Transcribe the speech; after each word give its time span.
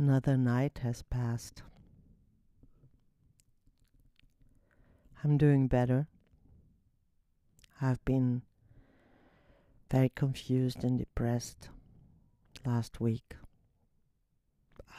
Another 0.00 0.38
night 0.38 0.80
has 0.82 1.02
passed. 1.02 1.62
I'm 5.22 5.36
doing 5.36 5.68
better. 5.68 6.06
I've 7.82 8.02
been 8.06 8.40
very 9.90 10.08
confused 10.08 10.84
and 10.84 10.98
depressed 10.98 11.68
last 12.64 12.98
week. 12.98 13.34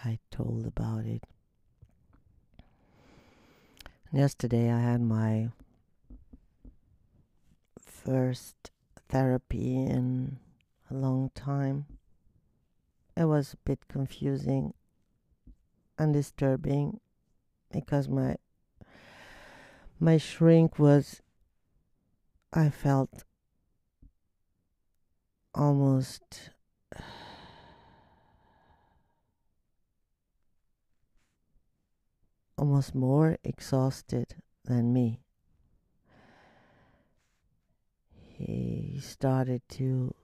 I 0.06 0.20
told 0.30 0.68
about 0.68 1.06
it. 1.06 1.24
Yesterday 4.14 4.72
I 4.72 4.82
had 4.82 5.02
my 5.02 5.50
first 7.80 8.70
therapy 9.10 9.78
in 9.78 10.38
a 10.92 10.94
long 10.94 11.32
time. 11.34 11.88
It 13.18 13.26
was 13.26 13.54
a 13.54 13.58
bit 13.66 13.88
confusing 13.88 14.76
and 16.02 16.14
disturbing 16.16 17.00
because 17.72 18.10
my 18.10 18.36
my 20.00 20.18
shrink 20.18 20.80
was 20.80 21.22
I 22.52 22.70
felt 22.72 23.24
almost 25.54 26.50
almost 32.58 32.96
more 32.96 33.38
exhausted 33.44 34.34
than 34.66 34.92
me. 34.92 35.20
He 38.10 39.00
started 39.04 39.62
to 39.78 40.16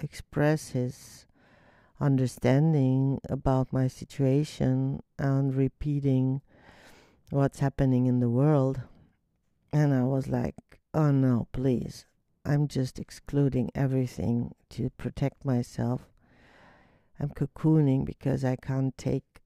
express 0.00 0.70
his 0.70 1.26
understanding 2.02 3.20
about 3.30 3.72
my 3.72 3.86
situation 3.86 5.00
and 5.18 5.54
repeating 5.54 6.42
what's 7.30 7.60
happening 7.60 8.06
in 8.06 8.18
the 8.18 8.28
world. 8.28 8.82
And 9.72 9.94
I 9.94 10.02
was 10.02 10.26
like, 10.28 10.56
oh 10.92 11.12
no, 11.12 11.46
please. 11.52 12.04
I'm 12.44 12.66
just 12.66 12.98
excluding 12.98 13.70
everything 13.72 14.54
to 14.70 14.90
protect 14.90 15.44
myself. 15.44 16.02
I'm 17.20 17.30
cocooning 17.30 18.04
because 18.04 18.44
I 18.44 18.56
can't 18.56 18.98
take 18.98 19.40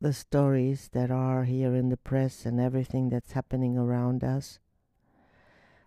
the 0.00 0.12
stories 0.12 0.90
that 0.92 1.10
are 1.12 1.44
here 1.44 1.74
in 1.74 1.88
the 1.88 1.96
press 1.96 2.44
and 2.44 2.60
everything 2.60 3.10
that's 3.10 3.32
happening 3.32 3.78
around 3.78 4.24
us. 4.24 4.58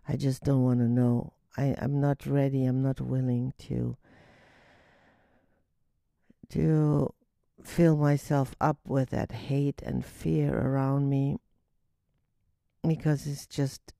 I 0.07 0.15
just 0.15 0.43
don't 0.43 0.63
want 0.63 0.79
to 0.79 0.87
know. 0.87 1.33
I, 1.57 1.75
I'm 1.77 1.99
not 1.99 2.25
ready, 2.25 2.63
I'm 2.63 2.81
not 2.81 3.01
willing 3.01 3.53
to 3.67 3.97
to 6.49 7.13
fill 7.63 7.97
myself 7.97 8.55
up 8.59 8.77
with 8.87 9.09
that 9.09 9.31
hate 9.31 9.81
and 9.81 10.05
fear 10.05 10.57
around 10.57 11.09
me 11.09 11.37
because 12.87 13.27
it's 13.27 13.45
just 13.45 13.93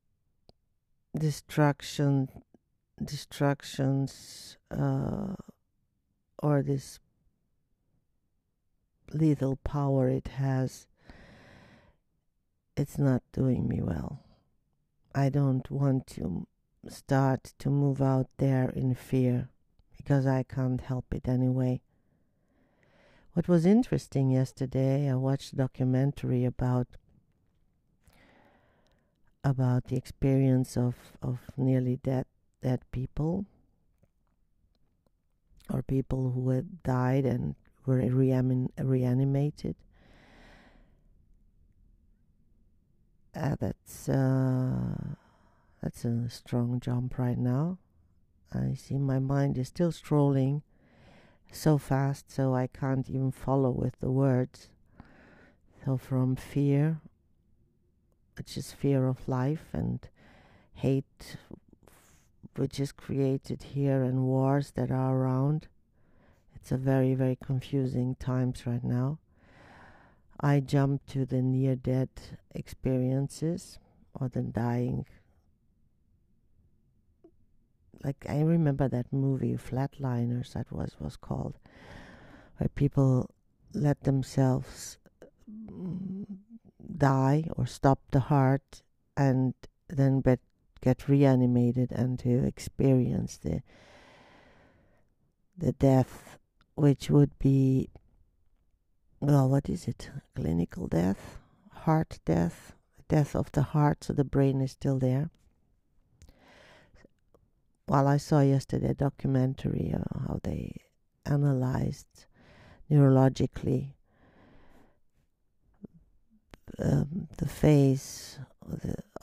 destruction 1.17 2.29
destructions 3.03 4.57
uh, 4.71 5.33
or 6.41 6.61
this 6.61 6.99
lethal 9.13 9.55
power 9.57 10.09
it 10.09 10.27
has 10.27 10.87
it's 12.79 12.97
not 12.97 13.21
doing 13.33 13.67
me 13.67 13.81
well. 13.81 14.23
I 15.13 15.27
don't 15.27 15.69
want 15.69 16.07
to 16.15 16.47
start 16.87 17.53
to 17.59 17.69
move 17.69 18.01
out 18.01 18.27
there 18.37 18.69
in 18.69 18.95
fear 18.95 19.49
because 19.97 20.25
i 20.25 20.43
can't 20.43 20.79
help 20.79 21.05
it 21.13 21.27
anyway 21.27 21.81
what 23.39 23.47
was 23.47 23.65
interesting 23.65 24.31
yesterday, 24.31 25.09
I 25.09 25.15
watched 25.15 25.53
a 25.53 25.55
documentary 25.55 26.43
about 26.43 26.87
about 29.45 29.85
the 29.85 29.95
experience 29.95 30.75
of, 30.75 30.95
of 31.21 31.39
nearly 31.55 31.95
dead 32.03 32.25
dead 32.61 32.81
people 32.91 33.45
or 35.71 35.81
people 35.81 36.31
who 36.31 36.49
had 36.49 36.83
died 36.83 37.23
and 37.23 37.55
were 37.85 38.01
reanim- 38.01 38.71
reanimated. 38.77 39.77
Uh, 43.33 43.55
that's 43.57 44.09
uh, 44.09 45.15
that's 45.81 46.03
a 46.03 46.29
strong 46.29 46.81
jump 46.81 47.17
right 47.17 47.37
now. 47.37 47.77
I 48.53 48.73
see 48.73 48.97
my 48.97 49.19
mind 49.19 49.57
is 49.57 49.69
still 49.69 49.93
strolling 49.93 50.61
so 51.51 51.77
fast 51.77 52.31
so 52.31 52.53
I 52.55 52.67
can't 52.67 53.09
even 53.09 53.31
follow 53.31 53.71
with 53.71 53.99
the 53.99 54.11
words. 54.11 54.69
So 55.85 55.97
from 55.97 56.35
fear, 56.35 56.99
which 58.37 58.57
is 58.57 58.71
fear 58.71 59.07
of 59.07 59.27
life, 59.27 59.67
and 59.73 59.99
hate, 60.73 61.37
which 62.55 62.79
is 62.79 62.91
created 62.91 63.63
here, 63.63 64.03
and 64.03 64.23
wars 64.23 64.71
that 64.71 64.91
are 64.91 65.15
around. 65.15 65.67
It's 66.55 66.71
a 66.71 66.77
very, 66.77 67.15
very 67.15 67.37
confusing 67.41 68.15
times 68.15 68.67
right 68.67 68.83
now. 68.83 69.19
I 70.39 70.59
jump 70.59 71.05
to 71.07 71.25
the 71.25 71.41
near 71.41 71.75
death 71.75 72.37
experiences 72.53 73.79
or 74.13 74.29
the 74.29 74.41
dying 74.41 75.05
like 78.03 78.25
I 78.29 78.41
remember 78.41 78.87
that 78.87 79.11
movie 79.11 79.55
Flatliners 79.55 80.53
that 80.53 80.71
was 80.71 80.95
was 80.99 81.17
called, 81.17 81.57
where 82.57 82.69
people 82.69 83.29
let 83.73 84.03
themselves 84.03 84.97
mm, 85.49 86.25
die 86.97 87.45
or 87.55 87.65
stop 87.65 87.99
the 88.11 88.21
heart 88.21 88.81
and 89.15 89.53
then 89.87 90.21
bet, 90.21 90.39
get 90.81 91.07
reanimated 91.09 91.91
and 91.91 92.17
to 92.19 92.45
experience 92.45 93.37
the 93.37 93.61
the 95.57 95.73
death, 95.73 96.37
which 96.75 97.09
would 97.09 97.37
be 97.39 97.89
well, 99.19 99.49
what 99.49 99.67
is 99.67 99.87
it? 99.87 100.09
Clinical 100.33 100.87
death, 100.87 101.39
heart 101.71 102.19
death, 102.23 102.73
death 103.09 103.35
of 103.35 103.51
the 103.51 103.63
heart, 103.63 104.05
so 104.05 104.13
the 104.13 104.23
brain 104.23 104.61
is 104.61 104.71
still 104.71 104.97
there 104.99 105.29
well, 107.89 108.07
I 108.07 108.17
saw 108.17 108.41
yesterday 108.41 108.89
a 108.89 108.93
documentary 108.93 109.91
on 109.95 110.05
how 110.27 110.39
they 110.43 110.75
analyzed 111.25 112.27
neurologically 112.89 113.93
um, 116.77 117.27
the 117.37 117.47
phase 117.47 118.37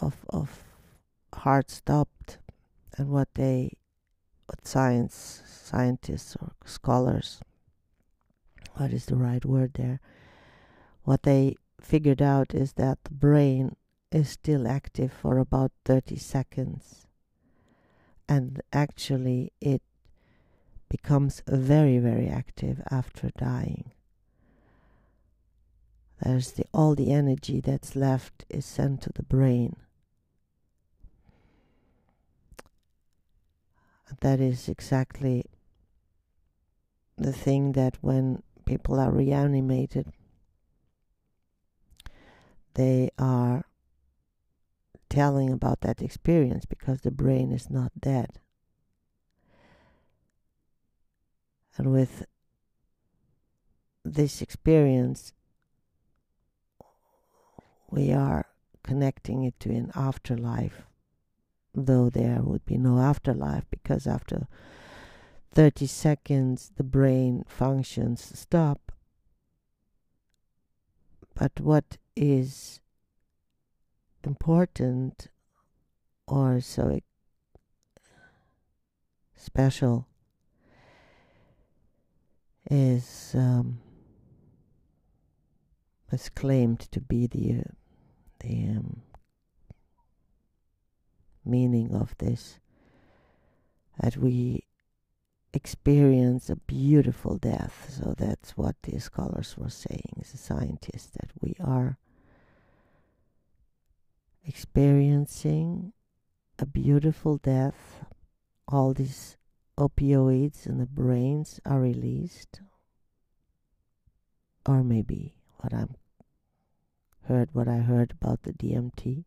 of, 0.00 0.16
of 0.30 0.64
heart 1.32 1.70
stopped 1.70 2.38
and 2.98 3.08
what 3.08 3.28
they 3.34 3.70
what 4.46 4.66
science 4.66 5.42
scientists 5.46 6.36
or 6.40 6.52
scholars 6.64 7.40
what 8.74 8.92
is 8.92 9.06
the 9.06 9.16
right 9.16 9.44
word 9.44 9.72
there 9.74 10.00
what 11.04 11.22
they 11.22 11.54
figured 11.80 12.22
out 12.22 12.54
is 12.54 12.72
that 12.74 12.98
the 13.04 13.14
brain 13.14 13.76
is 14.10 14.28
still 14.28 14.66
active 14.66 15.12
for 15.12 15.38
about 15.38 15.72
30 15.84 16.16
seconds 16.16 17.05
and 18.28 18.60
actually 18.72 19.52
it 19.60 19.82
becomes 20.88 21.42
very 21.46 21.98
very 21.98 22.28
active 22.28 22.80
after 22.90 23.30
dying. 23.36 23.92
There's 26.22 26.52
the 26.52 26.64
all 26.72 26.94
the 26.94 27.12
energy 27.12 27.60
that's 27.60 27.94
left 27.94 28.44
is 28.48 28.64
sent 28.64 29.02
to 29.02 29.12
the 29.12 29.22
brain. 29.22 29.76
That 34.20 34.40
is 34.40 34.68
exactly 34.68 35.44
the 37.18 37.32
thing 37.32 37.72
that 37.72 37.98
when 38.00 38.42
people 38.64 38.98
are 38.98 39.10
reanimated 39.10 40.12
they 42.76 43.10
are 43.18 43.64
telling 45.16 45.50
about 45.50 45.80
that 45.80 46.02
experience 46.02 46.66
because 46.66 47.00
the 47.00 47.10
brain 47.10 47.50
is 47.50 47.70
not 47.70 47.90
dead. 47.98 48.38
And 51.78 51.90
with 51.90 52.26
this 54.04 54.42
experience, 54.42 55.32
we 57.90 58.12
are 58.12 58.44
connecting 58.82 59.42
it 59.42 59.58
to 59.60 59.70
an 59.70 59.90
afterlife, 59.94 60.82
though 61.74 62.10
there 62.10 62.42
would 62.42 62.66
be 62.66 62.76
no 62.76 62.98
afterlife 62.98 63.64
because 63.70 64.06
after 64.06 64.46
30 65.52 65.86
seconds 65.86 66.72
the 66.76 66.84
brain 66.84 67.42
functions 67.48 68.38
stop. 68.38 68.92
But 71.34 71.58
what 71.58 71.96
is 72.14 72.80
important 74.26 75.28
or 76.26 76.60
so 76.60 76.98
special 79.36 80.08
is 82.68 83.32
um, 83.34 83.78
is 86.12 86.28
claimed 86.28 86.80
to 86.80 87.00
be 87.00 87.26
the 87.26 87.60
uh, 87.60 87.72
the 88.40 88.64
um, 88.76 89.02
meaning 91.44 91.94
of 91.94 92.16
this 92.18 92.58
that 94.00 94.16
we 94.16 94.64
experience 95.54 96.50
a 96.50 96.56
beautiful 96.56 97.38
death. 97.38 97.88
So 97.90 98.14
that's 98.16 98.58
what 98.58 98.76
the 98.82 98.98
scholars 98.98 99.56
were 99.56 99.70
saying 99.70 100.24
the 100.30 100.36
scientists 100.36 101.10
that 101.18 101.30
we 101.40 101.54
are 101.60 101.98
experiencing 104.46 105.92
a 106.58 106.66
beautiful 106.66 107.38
death. 107.38 108.04
All 108.68 108.94
these 108.94 109.36
opioids 109.78 110.66
in 110.66 110.78
the 110.78 110.86
brains 110.86 111.60
are 111.64 111.80
released. 111.80 112.60
Or 114.64 114.82
maybe 114.82 115.34
what 115.58 115.74
I'm 115.74 115.96
heard 117.28 117.50
what 117.52 117.66
I 117.68 117.78
heard 117.78 118.12
about 118.12 118.42
the 118.42 118.52
DMT 118.52 119.24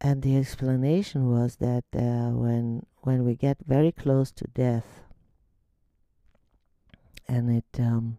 and 0.00 0.22
the 0.22 0.36
explanation 0.36 1.30
was 1.30 1.56
that 1.56 1.84
uh, 1.94 2.30
when 2.34 2.84
when 3.02 3.24
we 3.24 3.36
get 3.36 3.58
very 3.66 3.92
close 3.92 4.32
to 4.32 4.44
death 4.48 5.02
and 7.28 7.50
it 7.50 7.80
um, 7.80 8.18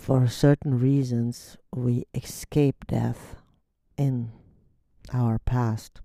for 0.00 0.26
certain 0.26 0.80
reasons 0.80 1.58
we 1.74 2.06
escape 2.14 2.86
death 2.86 3.36
in 3.98 4.32
our 5.12 5.38
past. 5.38 6.00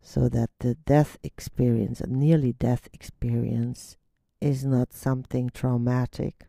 So 0.00 0.28
that 0.28 0.50
the 0.60 0.76
death 0.76 1.18
experience 1.24 2.00
a 2.00 2.06
nearly 2.06 2.52
death 2.52 2.88
experience 2.92 3.96
is 4.40 4.64
not 4.64 4.92
something 4.92 5.50
traumatic 5.52 6.46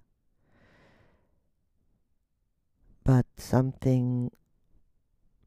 but 3.04 3.26
something 3.38 4.30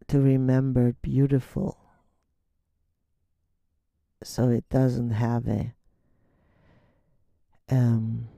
to 0.09 0.21
remember 0.21 0.95
beautiful. 1.03 1.79
So 4.25 4.49
it 4.49 4.69
doesn't 4.69 5.11
have 5.11 5.47
a 5.47 5.75
um, 7.71 8.29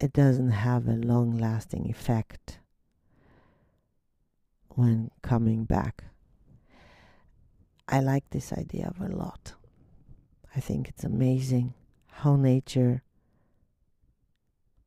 it 0.00 0.12
doesn't 0.12 0.50
have 0.50 0.86
a 0.86 0.92
long 0.92 1.36
lasting 1.36 1.88
effect 1.90 2.60
when 4.70 5.10
coming 5.22 5.64
back. 5.64 6.04
I 7.88 8.00
like 8.00 8.30
this 8.30 8.52
idea 8.52 8.92
a 9.00 9.08
lot. 9.08 9.54
I 10.54 10.60
think 10.60 10.88
it's 10.88 11.04
amazing 11.04 11.74
how 12.06 12.36
nature 12.36 13.02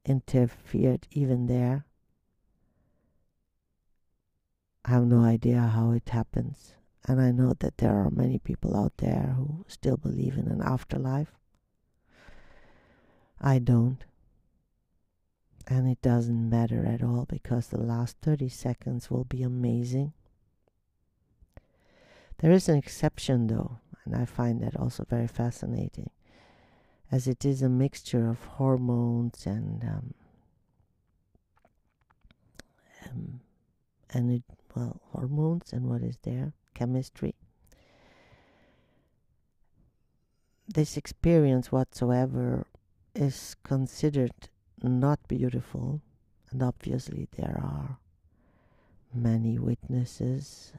interfered 0.06 1.08
even 1.12 1.48
there. 1.48 1.86
I 4.86 4.92
have 4.92 5.06
no 5.06 5.24
idea 5.24 5.60
how 5.60 5.92
it 5.92 6.10
happens. 6.10 6.74
And 7.08 7.19
I 7.19 7.31
know 7.31 7.54
that 7.60 7.78
there 7.78 7.96
are 7.96 8.10
many 8.12 8.38
people 8.38 8.78
out 8.78 8.94
there 8.98 9.34
who 9.36 9.66
still 9.68 9.98
believe 9.98 10.38
in 10.38 10.48
an 10.48 10.62
afterlife. 10.62 11.34
I 13.40 13.60
don't. 13.60 14.04
And 15.68 15.88
it 15.88 16.02
doesn't 16.02 16.50
matter 16.50 16.86
at 16.86 17.04
all 17.04 17.25
because 17.30 17.68
the 17.68 17.80
last 17.80 18.18
30 18.22 18.50
seconds 18.50 19.10
will 19.12 19.24
be 19.24 19.44
amazing. 19.44 20.13
There 22.40 22.52
is 22.52 22.68
an 22.68 22.75
exception 22.75 23.48
though, 23.48 23.80
and 24.04 24.16
I 24.16 24.25
find 24.25 24.62
that 24.62 24.75
also 24.75 25.06
very 25.08 25.28
fascinating, 25.28 26.10
as 27.12 27.28
it 27.28 27.46
is 27.46 27.62
a 27.62 27.69
mixture 27.69 28.28
of 28.28 28.44
hormones 28.44 29.46
and 29.46 29.84
um, 29.84 30.13
um, 33.06 33.42
and 34.10 34.31
it, 34.31 34.44
well 34.75 35.00
hormones 35.12 35.72
and 35.72 35.88
what 35.88 36.02
is 36.02 36.18
there 36.24 36.54
chemistry. 36.74 37.36
This 40.68 40.98
experience 40.98 41.72
whatsoever 41.72 42.66
is 43.13 43.56
considered 43.63 44.50
not 44.83 45.19
beautiful, 45.28 46.01
and 46.51 46.63
obviously 46.63 47.28
there 47.38 47.60
are 47.62 47.98
many 49.13 49.60
witnesses, 49.60 50.74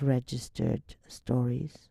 registered 0.00 0.82
stories. 1.06 1.88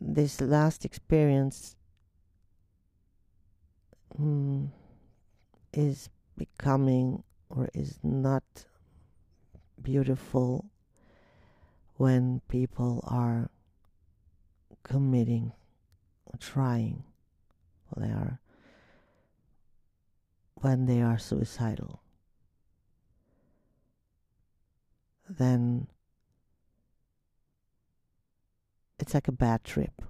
This 0.00 0.40
last 0.40 0.84
experience 0.84 1.76
mm, 4.20 4.68
is 5.72 6.08
becoming 6.36 7.22
or 7.48 7.68
is 7.74 7.98
not 8.02 8.42
beautiful 9.80 10.66
when 11.96 12.40
people 12.48 13.04
are 13.06 13.50
committing, 14.82 15.52
or 16.26 16.38
trying 16.38 17.04
they 17.96 18.08
are 18.08 18.40
when 20.56 20.86
they 20.86 21.02
are 21.02 21.18
suicidal 21.18 22.02
then 25.28 25.86
it's 28.98 29.14
like 29.14 29.28
a 29.28 29.32
bad 29.32 29.64
trip. 29.64 30.02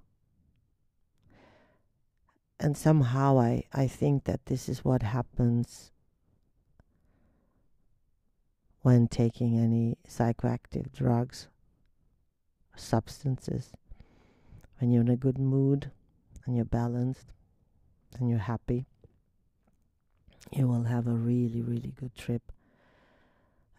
And 2.61 2.77
somehow 2.77 3.41
I, 3.41 3.65
I 3.73 3.89
think 3.89 4.25
that 4.25 4.47
this 4.47 4.69
is 4.69 4.85
what 4.85 5.03
happens 5.03 5.91
when 8.83 9.09
taking 9.09 9.59
any 9.59 9.97
psychoactive 10.09 10.93
drugs 10.93 11.49
substances 12.75 13.73
when 14.79 14.91
you're 14.91 15.03
in 15.03 15.09
a 15.09 15.17
good 15.17 15.39
mood 15.39 15.91
and 16.45 16.57
you're 16.57 16.65
balanced 16.65 17.33
and 18.19 18.29
you're 18.29 18.39
happy, 18.39 18.87
you 20.53 20.69
will 20.69 20.85
have 20.85 21.07
a 21.07 21.15
really, 21.15 21.63
really 21.63 21.93
good 21.99 22.15
trip 22.15 22.53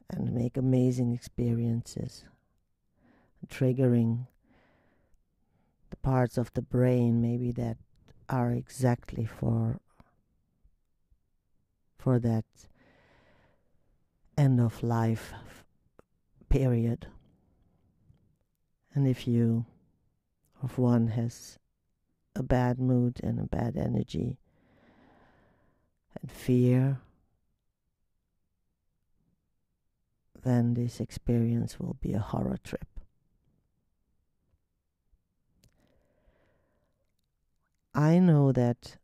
and 0.09 0.33
make 0.33 0.57
amazing 0.57 1.13
experiences, 1.13 2.25
triggering 3.47 4.27
the 5.89 5.97
parts 5.97 6.37
of 6.37 6.51
the 6.53 6.61
brain 6.61 7.21
maybe 7.21 7.51
that 7.51 7.77
are 8.29 8.51
exactly 8.51 9.25
for 9.25 9.79
for 11.97 12.19
that 12.19 12.45
end 14.37 14.59
of 14.59 14.83
life 14.83 15.33
period. 16.49 17.07
And 18.93 19.07
if 19.07 19.27
you, 19.27 19.65
if 20.63 20.77
one 20.77 21.07
has 21.07 21.57
a 22.35 22.43
bad 22.43 22.79
mood 22.79 23.19
and 23.23 23.39
a 23.39 23.43
bad 23.43 23.77
energy 23.77 24.37
and 26.21 26.31
fear, 26.31 26.99
then 30.43 30.73
this 30.73 30.99
experience 30.99 31.79
will 31.79 31.97
be 32.01 32.13
a 32.13 32.19
horror 32.19 32.57
trip. 32.63 32.87
I 37.95 38.19
know 38.19 38.51
that 38.51 38.97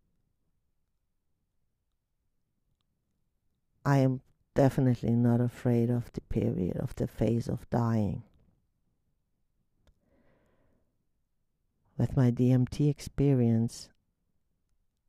I 3.85 3.99
am 3.99 4.21
definitely 4.55 5.15
not 5.15 5.39
afraid 5.39 5.89
of 5.89 6.11
the 6.13 6.21
period 6.21 6.77
of 6.77 6.95
the 6.95 7.07
phase 7.07 7.47
of 7.47 7.69
dying. 7.69 8.23
With 11.99 12.15
my 12.15 12.31
DMT 12.31 12.89
experience, 12.89 13.89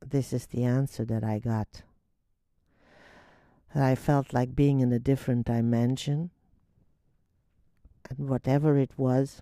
this 0.05 0.33
is 0.33 0.47
the 0.47 0.65
answer 0.65 1.05
that 1.05 1.23
I 1.23 1.39
got. 1.39 1.83
I 3.73 3.95
felt 3.95 4.33
like 4.33 4.57
being 4.57 4.81
in 4.81 4.91
a 4.91 4.99
different 4.99 5.45
dimension. 5.45 6.31
And 8.09 8.27
whatever 8.27 8.77
it 8.77 8.91
was, 8.97 9.41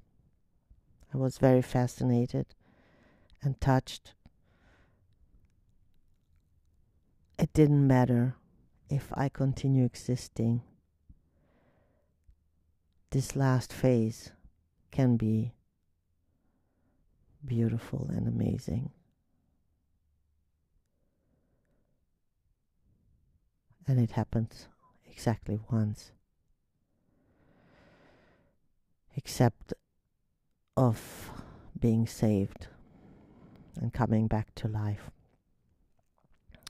I 1.12 1.18
was 1.18 1.40
very 1.40 1.64
fascinated 1.64 2.46
and 3.42 3.60
touched. 3.60 4.14
It 7.40 7.52
didn't 7.54 7.88
matter 7.88 8.36
if 8.92 9.12
I 9.16 9.28
continue 9.28 9.86
existing. 9.86 10.62
This 13.10 13.36
last 13.36 13.74
phase 13.74 14.34
can 14.92 15.18
be 15.18 15.54
beautiful 17.46 18.08
and 18.10 18.28
amazing. 18.28 18.92
And 23.88 24.00
it 24.00 24.12
happens 24.12 24.68
exactly 25.10 25.60
once. 25.72 26.12
Except 29.16 29.74
of 30.78 31.32
being 31.78 32.06
saved 32.08 32.68
and 33.76 33.92
coming 33.94 34.28
back 34.28 34.54
to 34.56 34.68
life, 34.68 35.10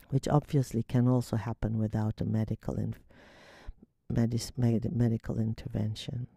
which 0.09 0.27
obviously 0.27 0.83
can 0.83 1.07
also 1.07 1.35
happen 1.35 1.77
without 1.77 2.21
a 2.21 2.25
medical 2.25 2.75
in, 2.75 2.95
medis, 4.11 4.51
med, 4.57 4.95
medical 4.95 5.39
intervention. 5.39 6.27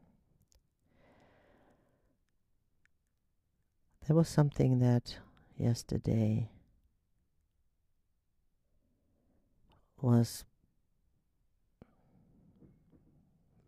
There 4.06 4.16
was 4.16 4.28
something 4.28 4.80
that 4.80 5.16
yesterday 5.56 6.50
was 10.00 10.44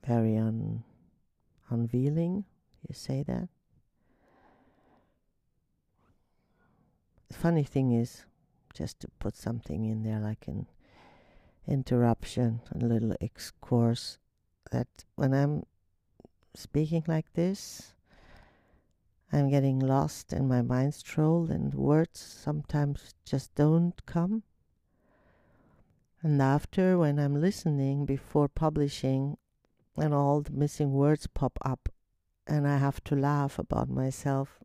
very 0.04 0.36
un, 0.36 0.82
unveiling. 1.70 2.44
You 2.88 2.94
say 2.94 3.22
that? 3.22 3.48
The 7.28 7.34
funny 7.34 7.62
thing 7.62 7.92
is, 7.92 8.24
just 8.74 8.98
to 9.00 9.08
put 9.20 9.36
something 9.36 9.84
in 9.84 10.02
there 10.02 10.18
like 10.18 10.48
an 10.48 10.66
interruption, 11.68 12.60
a 12.74 12.78
little 12.78 13.14
excursus, 13.20 14.18
that 14.72 14.88
when 15.14 15.32
I'm 15.32 15.64
speaking 16.54 17.04
like 17.06 17.32
this, 17.34 17.93
I'm 19.34 19.50
getting 19.50 19.80
lost 19.80 20.32
in 20.32 20.46
my 20.46 20.62
mind 20.62 20.94
stroll 20.94 21.50
and 21.50 21.74
words 21.74 22.20
sometimes 22.20 23.14
just 23.24 23.52
don't 23.56 23.92
come. 24.06 24.44
And 26.22 26.40
after, 26.40 26.96
when 26.96 27.18
I'm 27.18 27.40
listening 27.40 28.06
before 28.06 28.46
publishing, 28.46 29.36
and 29.96 30.14
all 30.14 30.40
the 30.40 30.52
missing 30.52 30.92
words 30.92 31.26
pop 31.26 31.58
up, 31.64 31.88
and 32.46 32.68
I 32.68 32.76
have 32.76 33.02
to 33.04 33.16
laugh 33.16 33.58
about 33.58 33.88
myself, 33.88 34.60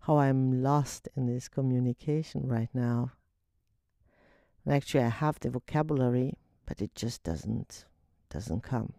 how 0.00 0.16
I'm 0.16 0.62
lost 0.62 1.10
in 1.14 1.26
this 1.26 1.50
communication 1.50 2.48
right 2.48 2.70
now. 2.72 3.12
And 4.64 4.74
actually, 4.74 5.04
I 5.04 5.10
have 5.10 5.38
the 5.40 5.50
vocabulary, 5.50 6.38
but 6.64 6.80
it 6.80 6.94
just 6.94 7.22
doesn't 7.22 7.84
doesn't 8.30 8.62
come. 8.62 8.94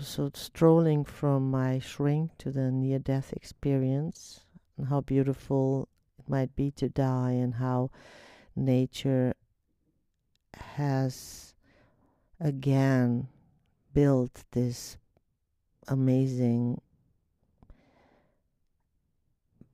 So 0.00 0.30
strolling 0.34 1.04
from 1.04 1.50
my 1.50 1.78
shrink 1.78 2.36
to 2.38 2.50
the 2.50 2.70
near 2.70 2.98
death 2.98 3.32
experience 3.32 4.40
and 4.76 4.88
how 4.88 5.00
beautiful 5.00 5.88
it 6.18 6.28
might 6.28 6.54
be 6.56 6.70
to 6.72 6.88
die 6.88 7.32
and 7.32 7.54
how 7.54 7.90
nature 8.54 9.34
has 10.54 11.54
again 12.40 13.28
built 13.94 14.44
this 14.52 14.98
amazing 15.88 16.80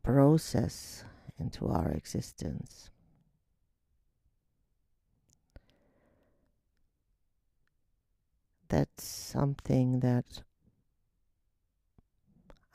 process 0.02 1.04
into 1.38 1.69
our 1.69 1.90
existence. 1.90 2.91
That's 8.72 9.04
something 9.04 10.00
that 10.00 10.24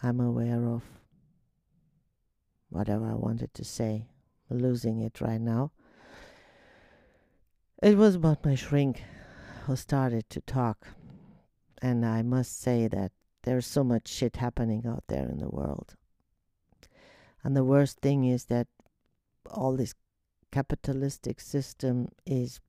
I'm 0.04 0.20
aware 0.20 0.64
of. 0.64 0.84
Whatever 2.70 3.10
I 3.10 3.16
wanted 3.16 3.52
to 3.56 3.64
say, 3.64 4.06
losing 4.48 5.02
it 5.02 5.20
right 5.20 5.42
now. 5.42 5.72
It 7.82 7.98
was 7.98 8.14
about 8.14 8.46
my 8.46 8.54
shrink 8.54 9.02
who 9.66 9.76
started 9.76 10.30
to 10.30 10.42
talk. 10.42 10.86
And 11.82 12.06
I 12.06 12.22
must 12.22 12.62
say 12.62 12.88
that 12.90 13.12
there's 13.42 13.66
so 13.66 13.84
much 13.84 14.08
shit 14.08 14.36
happening 14.36 14.86
out 14.86 15.06
there 15.08 15.28
in 15.28 15.40
the 15.40 15.50
world. 15.50 15.96
And 17.44 17.56
the 17.56 17.64
worst 17.64 18.02
thing 18.02 18.24
is 18.24 18.46
that 18.46 18.68
all 19.50 19.76
this 19.76 19.96
capitalistic 20.52 21.42
system 21.42 22.10
is 22.24 22.60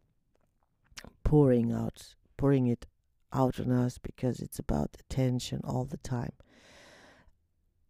pouring 1.25 1.73
out, 1.73 2.15
pouring 2.39 2.69
it 2.69 2.87
out 3.33 3.61
on 3.61 3.71
us 3.71 3.99
because 3.99 4.41
it's 4.41 4.59
about 4.59 4.97
attention 5.01 5.61
all 5.65 5.85
the 5.85 5.99
time. 5.99 6.33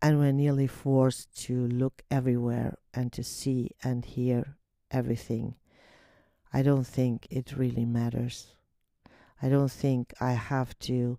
And 0.00 0.18
we're 0.18 0.32
nearly 0.32 0.66
forced 0.66 1.36
to 1.44 1.66
look 1.66 2.02
everywhere 2.10 2.76
and 2.94 3.12
to 3.12 3.24
see 3.24 3.70
and 3.82 4.04
hear 4.04 4.56
everything 4.90 5.56
I 6.52 6.62
don't 6.62 6.86
think 6.86 7.26
it 7.30 7.56
really 7.56 7.84
matters. 7.84 8.54
I 9.42 9.48
don't 9.48 9.70
think 9.70 10.14
I 10.20 10.32
have 10.32 10.78
to 10.80 11.18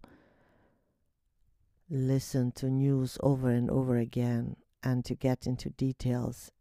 listen 1.90 2.52
to 2.54 2.70
news 2.70 3.18
over 3.22 3.50
and 3.50 3.70
over 3.70 3.98
again 3.98 4.56
and 4.84 5.06
to 5.06 5.16
get 5.16 5.46
into 5.46 5.70
details. 5.70 6.52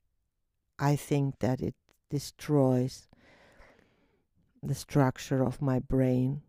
I 0.79 0.97
think 0.97 1.39
that 1.39 1.61
it 1.61 1.75
destroys 2.11 3.09
the 4.63 4.75
structure 4.75 5.43
of 5.43 5.63
my 5.63 5.79
brain 5.79 6.43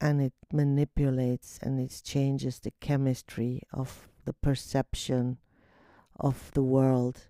and 0.00 0.20
it 0.20 0.32
manipulates 0.52 1.58
and 1.62 1.80
it 1.80 2.00
changes 2.04 2.60
the 2.60 2.72
chemistry 2.80 3.62
of 3.72 4.08
the 4.24 4.32
perception 4.32 5.38
of 6.18 6.50
the 6.54 6.62
world. 6.62 7.28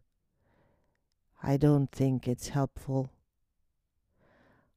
I 1.43 1.57
don't 1.57 1.91
think 1.91 2.27
it's 2.27 2.49
helpful. 2.49 3.11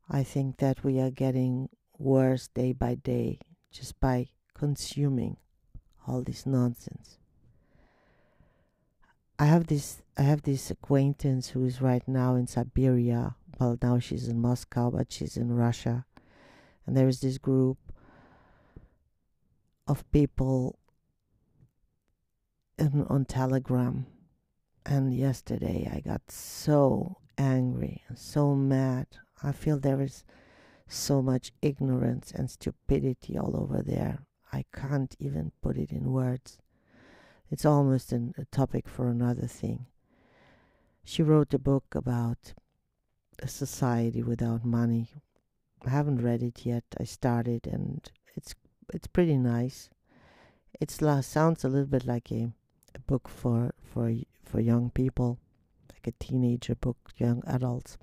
I 0.09 0.23
think 0.23 0.57
that 0.57 0.83
we 0.83 0.99
are 0.99 1.09
getting 1.09 1.69
worse 1.97 2.47
day 2.47 2.73
by 2.73 2.95
day 2.95 3.39
just 3.71 3.99
by 3.99 4.29
consuming 4.53 5.37
all 6.07 6.21
this 6.21 6.45
nonsense. 6.45 7.17
I 9.39 9.45
have 9.45 9.67
this 9.67 10.03
I 10.17 10.23
have 10.23 10.43
this 10.43 10.69
acquaintance 10.69 11.49
who 11.49 11.65
is 11.65 11.81
right 11.81 12.07
now 12.07 12.35
in 12.35 12.45
Siberia. 12.45 13.35
Well, 13.59 13.77
now 13.81 13.97
she's 13.97 14.27
in 14.27 14.39
Moscow, 14.39 14.91
but 14.91 15.11
she's 15.11 15.35
in 15.35 15.51
Russia. 15.55 16.05
And 16.85 16.95
there 16.95 17.07
is 17.07 17.21
this 17.21 17.37
group 17.37 17.77
of 19.87 20.09
people 20.11 20.77
in, 22.77 23.05
on 23.09 23.25
Telegram. 23.25 24.05
And 24.85 25.13
yesterday 25.13 25.89
I 25.93 25.99
got 25.99 26.31
so 26.31 27.17
angry 27.37 28.01
and 28.07 28.17
so 28.17 28.55
mad 28.55 29.07
I 29.43 29.51
feel 29.51 29.79
there 29.79 30.01
is 30.01 30.23
so 30.87 31.21
much 31.21 31.51
ignorance 31.61 32.31
and 32.31 32.49
stupidity 32.49 33.37
all 33.37 33.57
over 33.57 33.81
there. 33.81 34.19
I 34.53 34.65
can't 34.73 35.15
even 35.19 35.51
put 35.61 35.77
it 35.77 35.91
in 35.91 36.11
words. 36.11 36.59
It's 37.49 37.65
almost 37.65 38.11
an, 38.11 38.33
a 38.37 38.45
topic 38.45 38.87
for 38.87 39.07
another 39.07 39.47
thing. 39.47 39.87
She 41.03 41.23
wrote 41.23 41.53
a 41.53 41.59
book 41.59 41.95
about 41.95 42.53
a 43.41 43.47
society 43.47 44.21
without 44.21 44.63
money. 44.63 45.09
I 45.85 45.89
haven't 45.89 46.21
read 46.21 46.43
it 46.43 46.65
yet. 46.65 46.83
I 46.99 47.05
started, 47.05 47.67
and 47.67 48.09
it's 48.35 48.53
it's 48.93 49.07
pretty 49.07 49.37
nice. 49.37 49.89
It 50.79 50.91
sounds 50.91 51.63
a 51.63 51.69
little 51.69 51.87
bit 51.87 52.05
like 52.05 52.31
a, 52.31 52.51
a 52.95 52.99
book 52.99 53.27
for 53.27 53.73
for 53.83 54.13
for 54.43 54.59
young 54.59 54.89
people, 54.91 55.39
like 55.91 56.07
a 56.07 56.23
teenager 56.23 56.75
book, 56.75 56.97
young 57.17 57.43
adults. 57.47 57.97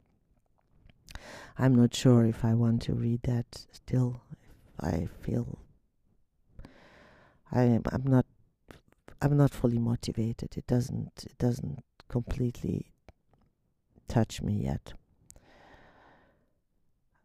I'm 1.57 1.75
not 1.75 1.95
sure 1.95 2.25
if 2.25 2.45
I 2.45 2.55
want 2.55 2.83
to 2.83 2.95
read 2.95 3.23
that 3.25 3.67
still. 3.73 4.23
I 4.81 5.09
feel 5.23 5.59
I 7.51 7.63
am 7.63 7.83
I'm 7.91 8.05
not 8.05 8.27
I'm 9.21 9.37
not 9.37 9.51
fully 9.51 9.79
motivated. 9.79 10.57
It 10.57 10.67
doesn't 10.67 11.25
it 11.25 11.39
doesn't 11.39 11.83
completely 12.09 12.93
touch 14.07 14.43
me 14.43 14.65
yet. 14.65 14.93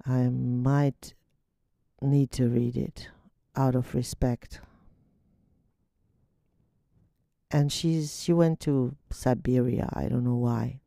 I 0.06 0.30
might 0.30 1.14
need 2.02 2.32
to 2.32 2.50
read 2.50 2.76
it 2.76 3.10
out 3.56 3.76
of 3.76 3.96
respect. 3.96 4.60
And 7.52 7.72
she's 7.72 8.22
she 8.22 8.34
went 8.34 8.60
to 8.62 8.96
Siberia. 9.12 9.90
I 9.94 10.08
don't 10.08 10.24
know 10.24 10.36
why. 10.36 10.80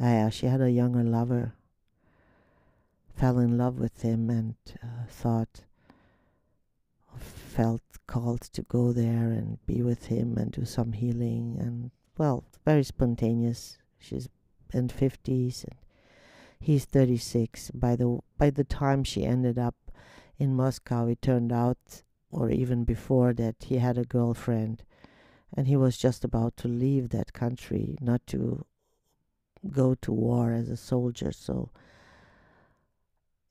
Uh, 0.00 0.30
she 0.30 0.46
had 0.46 0.60
a 0.60 0.70
younger 0.70 1.02
lover 1.02 1.54
fell 3.18 3.38
in 3.40 3.58
love 3.58 3.80
with 3.80 4.02
him 4.02 4.30
and 4.30 4.54
uh, 4.82 5.06
thought, 5.08 5.62
felt 7.18 7.82
called 8.06 8.40
to 8.40 8.62
go 8.62 8.92
there 8.92 9.32
and 9.32 9.58
be 9.66 9.82
with 9.82 10.06
him 10.06 10.36
and 10.38 10.52
do 10.52 10.64
some 10.64 10.92
healing. 10.92 11.56
And 11.58 11.90
well, 12.16 12.44
very 12.64 12.84
spontaneous. 12.84 13.78
She's 13.98 14.28
in 14.72 14.88
50s 14.88 15.64
and 15.64 15.74
he's 16.60 16.84
36. 16.84 17.70
By 17.72 17.96
the 17.96 18.20
by 18.36 18.50
the 18.50 18.64
time 18.64 19.04
she 19.04 19.24
ended 19.24 19.58
up 19.58 19.76
in 20.38 20.54
Moscow, 20.54 21.06
it 21.08 21.22
turned 21.22 21.52
out, 21.52 22.02
or 22.30 22.50
even 22.50 22.84
before 22.84 23.32
that, 23.34 23.56
he 23.64 23.76
had 23.76 23.98
a 23.98 24.04
girlfriend, 24.04 24.84
and 25.54 25.66
he 25.66 25.76
was 25.76 25.96
just 25.96 26.24
about 26.24 26.56
to 26.58 26.68
leave 26.68 27.10
that 27.10 27.32
country, 27.32 27.96
not 28.00 28.26
to 28.28 28.64
go 29.70 29.94
to 29.96 30.12
war 30.12 30.52
as 30.52 30.68
a 30.68 30.76
soldier. 30.76 31.32
So 31.32 31.70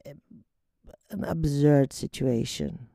eh, 0.05 0.13
an 1.09 1.23
absurd 1.23 1.93
situation. 1.93 2.87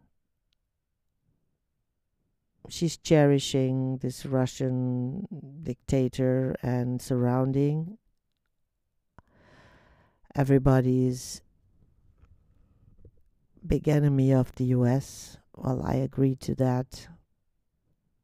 She's 2.68 2.96
cherishing 2.96 3.98
this 3.98 4.24
Russian 4.24 5.26
dictator 5.62 6.54
and 6.62 7.02
surrounding. 7.02 7.98
Everybody's 10.34 11.42
big 13.66 13.88
enemy 13.88 14.32
of 14.32 14.54
the 14.54 14.64
US. 14.76 15.36
Well, 15.54 15.82
I 15.84 15.94
agree 15.94 16.34
to 16.36 16.54
that. 16.56 17.08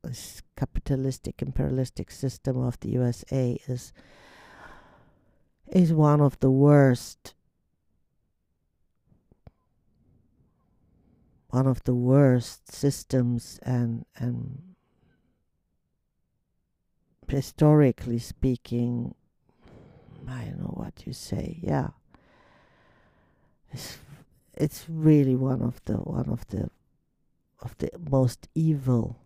This 0.02 0.42
capitalistic 0.56 1.42
imperialistic 1.42 2.10
system 2.10 2.56
of 2.58 2.80
the 2.80 2.90
USA 2.90 3.58
is 3.66 3.92
is 5.66 5.92
one 5.92 6.20
of 6.20 6.38
the 6.40 6.50
worst 6.50 7.34
one 11.50 11.66
of 11.66 11.82
the 11.84 11.94
worst 11.94 12.72
systems 12.72 13.58
and 13.62 14.04
and 14.16 14.74
historically 17.28 18.18
speaking 18.18 19.14
I 20.26 20.44
don't 20.44 20.60
know 20.60 20.74
what 20.76 21.06
you 21.06 21.12
say 21.12 21.58
yeah 21.62 21.88
it's, 23.72 23.98
it's 24.54 24.87
really 24.88 25.37
one 25.37 25.62
of 25.62 25.80
the 25.84 25.94
one 25.94 26.28
of 26.28 26.46
the 26.48 26.70
of 27.60 27.76
the 27.78 27.90
most 28.10 28.48
evil 28.54 29.16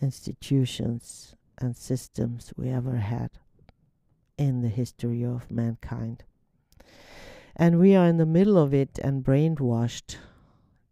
institutions 0.00 1.34
and 1.58 1.76
systems 1.76 2.52
we 2.56 2.68
ever 2.68 2.96
had 2.96 3.30
in 4.36 4.62
the 4.62 4.68
history 4.68 5.24
of 5.24 5.50
mankind. 5.50 6.22
And 7.56 7.80
we 7.80 7.96
are 7.96 8.06
in 8.06 8.18
the 8.18 8.26
middle 8.26 8.56
of 8.56 8.72
it 8.72 8.98
and 9.02 9.24
brainwashed 9.24 10.16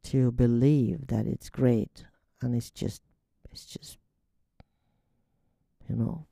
to 0.04 0.32
believe 0.32 1.06
that 1.06 1.26
it's 1.26 1.48
great 1.48 2.04
and 2.40 2.54
it's 2.54 2.70
just 2.70 3.02
it's 3.52 3.66
just 3.66 3.98
you 5.88 5.96
know 5.96 6.26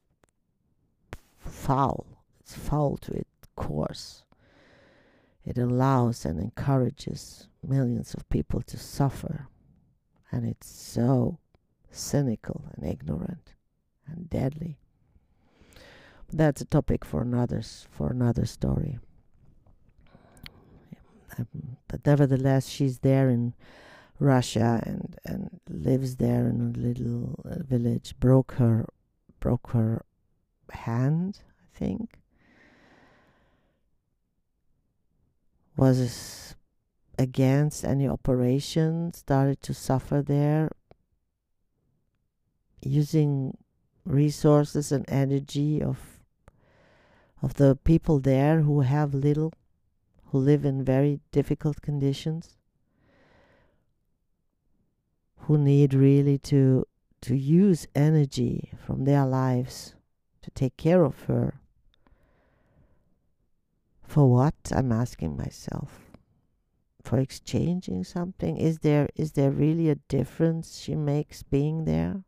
foul. 1.39 2.07
It's 2.41 2.57
foul 2.57 2.97
to 2.99 3.13
its 3.13 3.34
course. 3.57 4.23
It 5.45 5.59
allows 5.59 6.25
and 6.25 6.41
encourages 6.41 7.49
millions 7.63 8.15
of 8.15 8.29
people 8.29 8.63
to 8.63 8.79
suffer. 8.79 9.49
And 10.33 10.47
it's 10.47 10.69
so 10.69 11.39
cynical 11.91 12.65
and 12.75 12.89
ignorant 12.91 13.55
and 14.07 14.29
deadly. 14.29 14.79
But 16.29 16.39
that's 16.39 16.63
a 16.63 16.67
topic 16.67 17.05
for 17.05 17.23
another 17.23 17.63
for 17.91 18.11
another 18.11 18.47
story. 18.47 18.99
Um, 21.39 21.77
but 21.89 22.07
nevertheless, 22.07 22.69
she's 22.69 23.01
there 23.01 23.29
in 23.29 23.55
Russia 24.19 24.83
and 24.85 25.17
and 25.25 25.61
lives 25.69 26.17
there 26.17 26.49
in 26.49 26.61
a 26.75 26.79
little 26.79 27.41
uh, 27.45 27.63
village. 27.63 28.15
Broke 28.19 28.53
her 28.53 28.87
broke 29.41 29.71
her 29.71 30.05
hand, 30.71 31.41
I 31.61 31.79
think. 31.79 32.19
Was 35.77 36.55
against 37.19 37.85
any 37.85 38.09
operation, 38.09 39.13
started 39.13 39.61
to 39.63 39.75
suffer 39.75 40.23
there, 40.23 40.71
using 42.81 43.57
resources 44.05 44.93
and 44.93 45.05
energy 45.09 45.83
of 45.83 46.21
of 47.43 47.55
the 47.55 47.77
people 47.85 48.21
there 48.21 48.63
who 48.63 48.81
have 48.81 49.13
little 49.13 49.53
who 50.27 50.39
live 50.39 50.65
in 50.65 50.85
very 50.85 51.21
difficult 51.31 51.83
conditions. 51.83 52.57
Who 55.47 55.59
need 55.59 55.95
really 55.95 56.39
to 56.39 56.87
to 57.23 57.37
use 57.37 57.87
energy 57.95 58.73
from 58.85 59.05
their 59.05 59.25
lives 59.27 59.95
to 60.43 60.51
take 60.51 60.77
care 60.77 61.05
of 61.05 61.23
her 61.25 61.61
for 64.15 64.31
what? 64.31 64.55
I'm 64.71 64.93
asking 64.93 65.37
myself. 65.37 66.13
For 67.03 67.19
exchanging 67.19 68.05
something? 68.05 68.57
Is 68.57 68.79
there 68.79 69.09
is 69.17 69.33
there 69.33 69.51
really 69.51 69.91
a 69.91 69.97
difference 70.07 70.79
she 70.79 70.95
makes 70.95 71.43
being 71.43 71.85
there? 71.85 72.23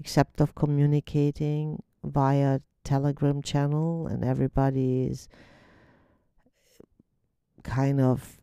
Except 0.00 0.40
of 0.40 0.54
communicating 0.54 1.82
via 2.02 2.60
telegram 2.84 3.42
channel 3.42 4.06
and 4.06 4.24
everybody 4.24 5.04
is 5.04 5.28
kind 7.62 8.00
of 8.00 8.40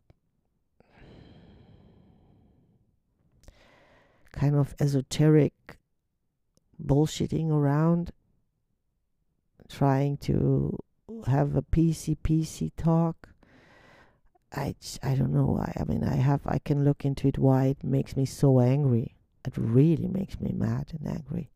kind 4.30 4.54
of 4.54 4.72
esoteric 4.78 5.78
bullshitting 6.80 7.50
around 7.50 8.12
trying 9.68 10.16
to 10.18 10.78
have 11.26 11.56
a 11.56 11.62
PC 11.62 12.16
PC 12.22 12.72
talk 12.76 13.28
I 14.52 14.74
I 15.02 15.14
don't 15.14 15.32
know 15.32 15.46
why 15.46 15.72
I 15.78 15.84
mean 15.84 16.04
I 16.04 16.16
have 16.16 16.40
I 16.46 16.58
can 16.58 16.84
look 16.84 17.04
into 17.04 17.28
it 17.28 17.38
why 17.38 17.66
it 17.66 17.84
makes 17.84 18.16
me 18.16 18.24
so 18.24 18.60
angry 18.60 19.16
it 19.46 19.56
really 19.56 20.08
makes 20.08 20.40
me 20.40 20.52
mad 20.52 20.92
and 20.98 21.08
angry. 21.08 21.50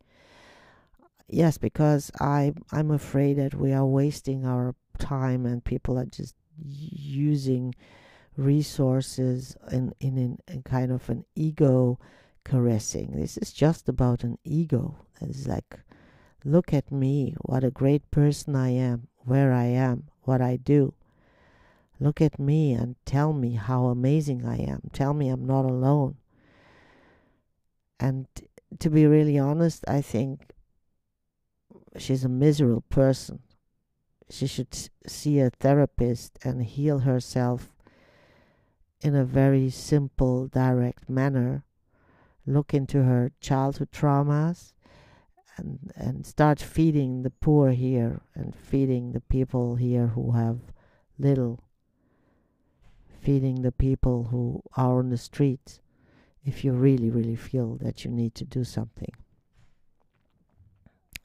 Yes, 1.28 1.58
because 1.58 2.10
I 2.20 2.52
I'm 2.72 2.90
afraid 2.90 3.36
that 3.38 3.54
we 3.54 3.72
are 3.72 3.86
wasting 3.86 4.44
our 4.44 4.74
time 4.98 5.46
and 5.46 5.64
people 5.64 5.98
are 5.98 6.06
just 6.06 6.34
using 6.62 7.74
resources 8.36 9.56
in 9.72 9.92
in, 10.00 10.16
in, 10.16 10.38
in 10.48 10.62
kind 10.62 10.92
of 10.92 11.08
an 11.10 11.24
ego 11.34 11.98
caressing. 12.44 13.12
This 13.12 13.36
is 13.36 13.52
just 13.52 13.88
about 13.88 14.24
an 14.24 14.38
ego. 14.44 14.96
It's 15.20 15.46
like, 15.46 15.80
look 16.44 16.72
at 16.72 16.90
me, 16.90 17.34
what 17.42 17.64
a 17.64 17.70
great 17.70 18.10
person 18.10 18.56
I 18.56 18.70
am, 18.70 19.08
where 19.24 19.52
I 19.52 19.64
am, 19.64 20.04
what 20.22 20.40
I 20.40 20.56
do. 20.56 20.94
Look 21.98 22.20
at 22.20 22.38
me 22.38 22.72
and 22.72 22.96
tell 23.04 23.32
me 23.32 23.54
how 23.54 23.86
amazing 23.86 24.46
I 24.46 24.56
am. 24.56 24.90
Tell 24.92 25.12
me 25.12 25.28
I'm 25.28 25.46
not 25.46 25.66
alone. 25.66 26.16
And 27.98 28.26
to 28.78 28.88
be 28.88 29.06
really 29.06 29.38
honest, 29.38 29.84
I 29.86 30.00
think 30.00 30.52
she's 31.98 32.24
a 32.24 32.28
miserable 32.28 32.84
person. 32.88 33.40
She 34.30 34.46
should 34.46 34.74
see 35.06 35.40
a 35.40 35.50
therapist 35.50 36.38
and 36.42 36.62
heal 36.62 37.00
herself 37.00 37.68
in 39.02 39.14
a 39.14 39.24
very 39.24 39.68
simple, 39.68 40.46
direct 40.46 41.10
manner. 41.10 41.64
Look 42.46 42.72
into 42.72 43.02
her 43.02 43.32
childhood 43.40 43.90
traumas 43.92 44.72
and, 45.60 45.92
and 45.94 46.26
start 46.26 46.58
feeding 46.60 47.22
the 47.22 47.30
poor 47.30 47.70
here 47.70 48.22
and 48.34 48.54
feeding 48.54 49.12
the 49.12 49.20
people 49.20 49.76
here 49.76 50.08
who 50.08 50.32
have 50.32 50.58
little, 51.18 51.62
feeding 53.20 53.62
the 53.62 53.72
people 53.72 54.28
who 54.30 54.62
are 54.76 54.98
on 54.98 55.10
the 55.10 55.18
streets 55.18 55.80
if 56.44 56.64
you 56.64 56.72
really, 56.72 57.10
really 57.10 57.36
feel 57.36 57.76
that 57.76 58.04
you 58.04 58.10
need 58.10 58.34
to 58.34 58.44
do 58.44 58.64
something 58.64 59.12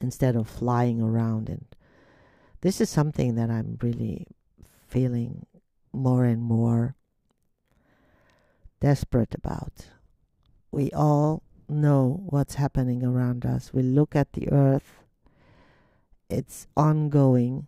instead 0.00 0.36
of 0.36 0.48
flying 0.48 1.00
around. 1.00 1.48
And 1.48 1.64
this 2.60 2.80
is 2.80 2.90
something 2.90 3.34
that 3.36 3.50
I'm 3.50 3.78
really 3.80 4.26
feeling 4.86 5.46
more 5.92 6.26
and 6.26 6.42
more 6.42 6.94
desperate 8.80 9.34
about. 9.34 9.86
We 10.70 10.90
all 10.92 11.42
know 11.68 12.22
what's 12.26 12.54
happening 12.54 13.04
around 13.04 13.44
us. 13.44 13.72
We 13.72 13.82
look 13.82 14.14
at 14.16 14.32
the 14.32 14.50
earth, 14.50 15.04
it's 16.28 16.66
ongoing. 16.76 17.66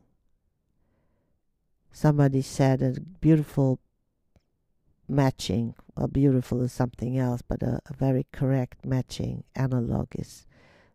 Somebody 1.93 2.43
said 2.43 2.83
a 2.83 3.01
beautiful 3.01 3.81
matching, 5.09 5.75
well, 5.97 6.07
beautiful 6.07 6.63
is 6.63 6.73
something 6.73 7.19
else, 7.19 7.43
but 7.43 7.63
a, 7.63 7.81
a 7.87 7.95
very 7.95 8.27
correct 8.33 8.85
matching 8.85 9.45
analog 9.57 10.09
is 10.17 10.47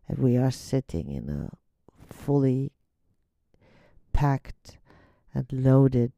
that 0.08 0.18
we 0.18 0.36
are 0.36 0.50
sitting 0.50 1.10
in 1.10 1.28
a 1.28 1.50
fully 2.12 2.70
packed 4.12 4.78
and 5.34 5.46
loaded 5.52 6.12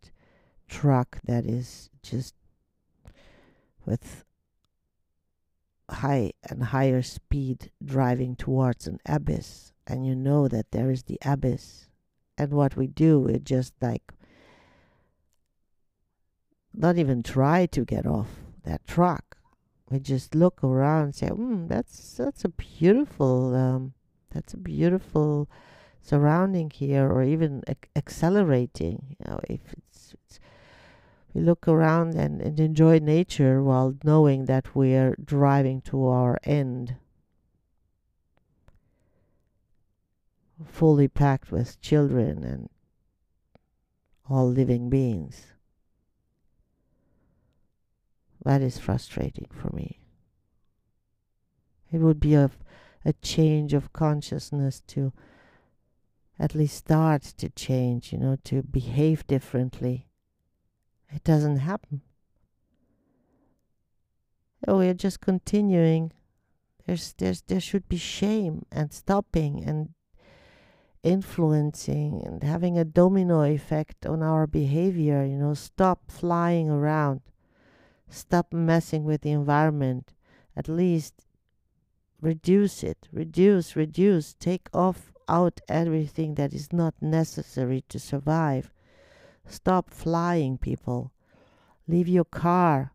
truck 0.68 1.18
that 1.24 1.46
is 1.46 1.88
just 2.02 2.34
with 3.84 4.24
high 5.90 6.32
and 6.48 6.64
higher 6.64 7.02
speed 7.02 7.70
driving 7.84 8.34
towards 8.36 8.86
an 8.86 8.98
abyss 9.06 9.72
and 9.86 10.06
you 10.06 10.14
know 10.14 10.48
that 10.48 10.70
there 10.72 10.90
is 10.90 11.04
the 11.04 11.18
abyss 11.24 11.88
and 12.36 12.52
what 12.52 12.76
we 12.76 12.86
do 12.86 13.26
is 13.26 13.40
just 13.42 13.72
like 13.80 14.12
not 16.76 16.98
even 16.98 17.22
try 17.22 17.66
to 17.66 17.84
get 17.84 18.06
off 18.06 18.28
that 18.64 18.86
truck. 18.86 19.38
We 19.90 19.98
just 20.00 20.34
look 20.34 20.62
around 20.62 21.04
and 21.04 21.14
say, 21.14 21.28
"Hmm, 21.28 21.68
that's 21.68 22.14
that's 22.14 22.44
a 22.44 22.48
beautiful, 22.48 23.54
um, 23.54 23.94
that's 24.30 24.52
a 24.52 24.58
beautiful 24.58 25.48
surrounding 26.02 26.70
here," 26.70 27.08
or 27.10 27.22
even 27.22 27.62
ac- 27.68 27.90
accelerating. 27.94 29.16
You 29.18 29.30
know, 29.30 29.40
if 29.48 29.60
it's, 29.72 30.14
it's 30.14 30.40
we 31.36 31.42
look 31.42 31.68
around 31.68 32.14
and, 32.14 32.40
and 32.40 32.58
enjoy 32.58 32.98
nature 32.98 33.62
while 33.62 33.94
knowing 34.02 34.46
that 34.46 34.74
we're 34.74 35.14
driving 35.22 35.82
to 35.82 36.06
our 36.06 36.38
end. 36.44 36.96
Fully 40.64 41.08
packed 41.08 41.52
with 41.52 41.78
children 41.82 42.42
and 42.42 42.70
all 44.30 44.48
living 44.48 44.88
beings. 44.88 45.48
That 48.42 48.62
is 48.62 48.78
frustrating 48.78 49.48
for 49.50 49.68
me. 49.76 50.00
It 51.92 51.98
would 51.98 52.18
be 52.18 52.32
a, 52.32 52.50
a 53.04 53.12
change 53.12 53.74
of 53.74 53.92
consciousness 53.92 54.80
to 54.86 55.12
at 56.38 56.54
least 56.54 56.76
start 56.76 57.22
to 57.36 57.50
change, 57.50 58.10
you 58.10 58.18
know, 58.18 58.38
to 58.44 58.62
behave 58.62 59.26
differently. 59.26 60.06
It 61.12 61.24
doesn't 61.24 61.58
happen. 61.58 62.02
Oh, 64.66 64.78
we're 64.78 64.94
just 64.94 65.20
continuing. 65.20 66.12
There's, 66.86 67.14
there's, 67.18 67.42
there 67.42 67.60
should 67.60 67.88
be 67.88 67.98
shame 67.98 68.64
and 68.70 68.92
stopping 68.92 69.62
and 69.64 69.90
influencing 71.02 72.22
and 72.24 72.42
having 72.42 72.76
a 72.76 72.84
domino 72.84 73.42
effect 73.42 74.06
on 74.06 74.22
our 74.22 74.46
behavior. 74.46 75.24
You 75.24 75.36
know, 75.36 75.54
stop 75.54 76.10
flying 76.10 76.68
around, 76.68 77.20
stop 78.08 78.52
messing 78.52 79.04
with 79.04 79.22
the 79.22 79.32
environment. 79.32 80.12
At 80.56 80.68
least 80.68 81.26
reduce 82.20 82.82
it, 82.82 83.08
reduce, 83.12 83.76
reduce, 83.76 84.34
take 84.34 84.68
off 84.72 85.12
out 85.28 85.60
everything 85.68 86.34
that 86.36 86.52
is 86.52 86.72
not 86.72 86.94
necessary 87.00 87.84
to 87.88 87.98
survive. 87.98 88.72
Stop 89.46 89.90
flying, 89.90 90.58
people. 90.58 91.12
Leave 91.88 92.08
your 92.08 92.24
car. 92.24 92.92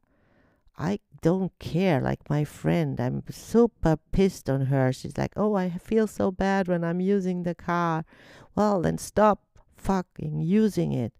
I 0.77 0.99
don't 1.21 1.57
care. 1.59 2.01
Like 2.01 2.29
my 2.29 2.43
friend, 2.43 2.99
I'm 2.99 3.23
super 3.29 3.97
pissed 4.11 4.49
on 4.49 4.65
her. 4.65 4.91
She's 4.91 5.17
like, 5.17 5.33
Oh, 5.35 5.55
I 5.55 5.69
feel 5.69 6.07
so 6.07 6.31
bad 6.31 6.67
when 6.67 6.83
I'm 6.83 6.99
using 6.99 7.43
the 7.43 7.55
car. 7.55 8.05
Well, 8.55 8.81
then 8.81 8.97
stop 8.97 9.41
fucking 9.75 10.41
using 10.41 10.91
it. 10.91 11.13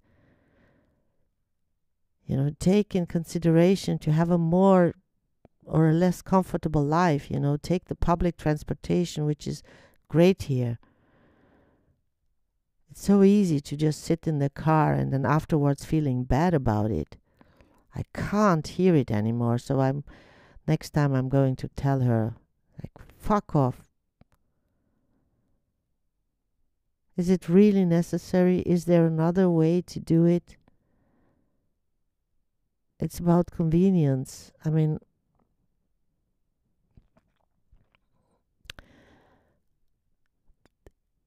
You 2.25 2.37
know, 2.37 2.51
take 2.59 2.95
in 2.95 3.05
consideration 3.05 3.97
to 3.99 4.11
have 4.11 4.29
a 4.29 4.37
more 4.37 4.93
or 5.65 5.89
a 5.89 5.93
less 5.93 6.21
comfortable 6.21 6.83
life. 6.83 7.29
You 7.29 7.39
know, 7.39 7.57
take 7.57 7.85
the 7.85 7.95
public 7.95 8.37
transportation, 8.37 9.25
which 9.25 9.47
is 9.47 9.63
great 10.07 10.43
here. 10.43 10.79
It's 12.91 13.05
so 13.05 13.23
easy 13.23 13.61
to 13.61 13.77
just 13.77 14.03
sit 14.03 14.27
in 14.27 14.39
the 14.39 14.49
car 14.49 14.93
and 14.93 15.13
then 15.13 15.25
afterwards 15.25 15.85
feeling 15.85 16.25
bad 16.25 16.53
about 16.53 16.91
it. 16.91 17.15
I 17.95 18.03
can't 18.13 18.67
hear 18.67 18.95
it 18.95 19.09
anymore, 19.09 19.57
so 19.59 19.79
I'm 19.79 20.03
next 20.67 20.89
time 20.91 21.13
I'm 21.13 21.29
going 21.29 21.55
to 21.57 21.69
tell 21.69 22.01
her 22.01 22.35
like 22.77 22.91
fuck 23.17 23.55
off. 23.55 23.87
Is 27.15 27.29
it 27.29 27.47
really 27.47 27.85
necessary? 27.85 28.59
Is 28.59 28.85
there 28.85 29.05
another 29.05 29.49
way 29.49 29.81
to 29.83 29.99
do 29.99 30.25
it? 30.25 30.57
It's 32.99 33.19
about 33.19 33.51
convenience. 33.51 34.51
I 34.65 34.69
mean, 34.69 34.99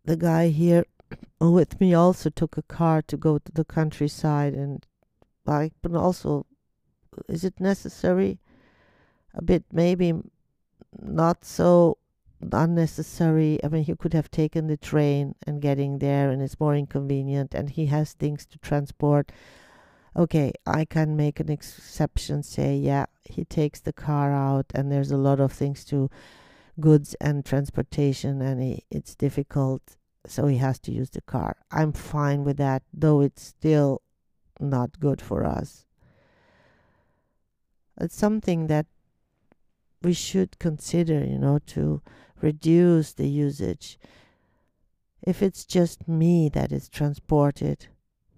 the 0.05 0.17
guy 0.17 0.49
here 0.49 0.85
with 1.41 1.81
me 1.81 1.95
also 1.95 2.31
took 2.31 2.57
a 2.57 2.63
car 2.63 3.03
to 3.03 3.17
go 3.17 3.39
to 3.39 3.53
the 3.53 3.65
countryside 3.65 4.55
and 4.55 4.87
like 5.47 5.73
but 5.83 5.95
also 5.95 6.47
is 7.29 7.45
it 7.45 7.61
necessary? 7.61 8.41
A 9.35 9.43
bit 9.43 9.65
maybe 9.73 10.15
not 11.01 11.45
so 11.45 11.99
unnecessary. 12.53 13.59
I 13.63 13.69
mean 13.69 13.85
he 13.85 13.95
could 13.95 14.15
have 14.15 14.31
taken 14.31 14.67
the 14.67 14.77
train 14.77 15.35
and 15.47 15.63
getting 15.63 15.99
there 15.99 16.31
and 16.31 16.43
it's 16.43 16.61
more 16.61 16.75
inconvenient 16.75 17.55
and 17.55 17.71
he 17.71 17.87
has 17.87 18.13
things 18.13 18.47
to 18.47 18.59
transport. 18.59 19.31
Okay 20.17 20.53
i 20.65 20.85
can 20.85 21.17
make 21.17 21.41
an 21.41 21.51
exception 21.51 22.43
say 22.43 22.77
yeah 22.77 23.07
he 23.25 23.45
takes 23.45 23.81
the 23.81 23.93
car 23.93 24.33
out 24.33 24.67
and 24.73 24.91
there's 24.91 25.11
a 25.11 25.17
lot 25.17 25.41
of 25.41 25.53
things 25.53 25.85
to 25.85 26.09
goods 26.81 27.15
and 27.21 27.45
transportation 27.45 28.41
and 28.41 28.63
he, 28.63 28.85
it's 28.91 29.15
difficult 29.17 29.97
so 30.27 30.47
he 30.47 30.59
has 30.59 30.79
to 30.81 30.93
use 30.93 31.11
the 31.11 31.21
car. 31.21 31.57
I'm 31.71 31.93
fine 31.93 32.45
with 32.45 32.57
that, 32.57 32.83
though 32.93 33.21
it's 33.21 33.43
still 33.43 34.03
not 34.61 35.01
good 35.01 35.21
for 35.21 35.45
us. 35.45 35.85
It's 38.01 38.17
something 38.17 38.67
that 38.67 38.87
we 40.03 40.13
should 40.13 40.59
consider, 40.59 41.25
you 41.25 41.39
know, 41.39 41.59
to 41.67 42.03
reduce 42.41 43.13
the 43.13 43.29
usage. 43.29 43.99
If 45.23 45.43
it's 45.43 45.65
just 45.65 46.09
me 46.09 46.49
that 46.51 46.73
is 46.73 46.89
transported, 46.89 47.87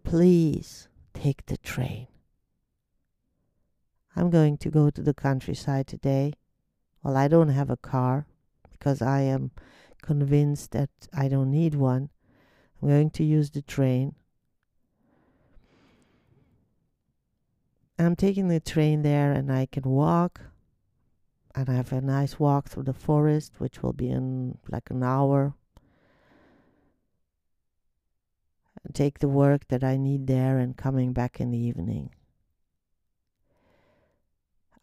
please 0.05 0.89
take 1.15 1.47
the 1.47 1.57
train. 1.57 2.07
I'm 4.15 4.31
going 4.31 4.57
to 4.59 4.71
go 4.71 4.91
to 4.91 5.03
the 5.03 5.15
countryside 5.15 5.87
today. 5.87 6.35
Well, 7.03 7.17
I 7.17 7.29
don't 7.29 7.49
have 7.49 7.71
a 7.71 7.77
car 7.77 8.27
because 8.73 9.03
I 9.03 9.21
am 9.23 9.51
convinced 10.03 10.73
that 10.73 10.91
I 11.13 11.29
don't 11.29 11.51
need 11.51 11.75
one. 11.75 12.11
I'm 12.81 12.89
going 12.89 13.11
to 13.11 13.25
use 13.25 13.51
the 13.51 13.63
train. 13.63 14.15
I'm 17.99 18.17
taking 18.17 18.49
the 18.49 18.61
train 18.61 19.03
there 19.03 19.33
and 19.33 19.51
I 19.51 19.67
can 19.67 19.85
walk 19.85 20.41
and 21.57 21.71
I 21.71 21.75
have 21.75 21.93
a 21.93 22.03
nice 22.03 22.39
walk 22.39 22.69
through 22.69 22.83
the 22.83 22.93
forest, 22.93 23.55
which 23.57 23.83
will 23.83 23.95
be 23.95 24.11
in 24.11 24.59
like 24.69 24.91
an 24.91 25.03
hour. 25.03 25.55
And 28.85 28.95
take 28.95 29.21
the 29.21 29.29
work 29.29 29.67
that 29.69 29.83
I 29.83 29.97
need 29.97 30.27
there 30.27 30.59
and 30.59 30.77
coming 30.77 31.15
back 31.15 31.41
in 31.41 31.51
the 31.51 31.59
evening. 31.59 32.11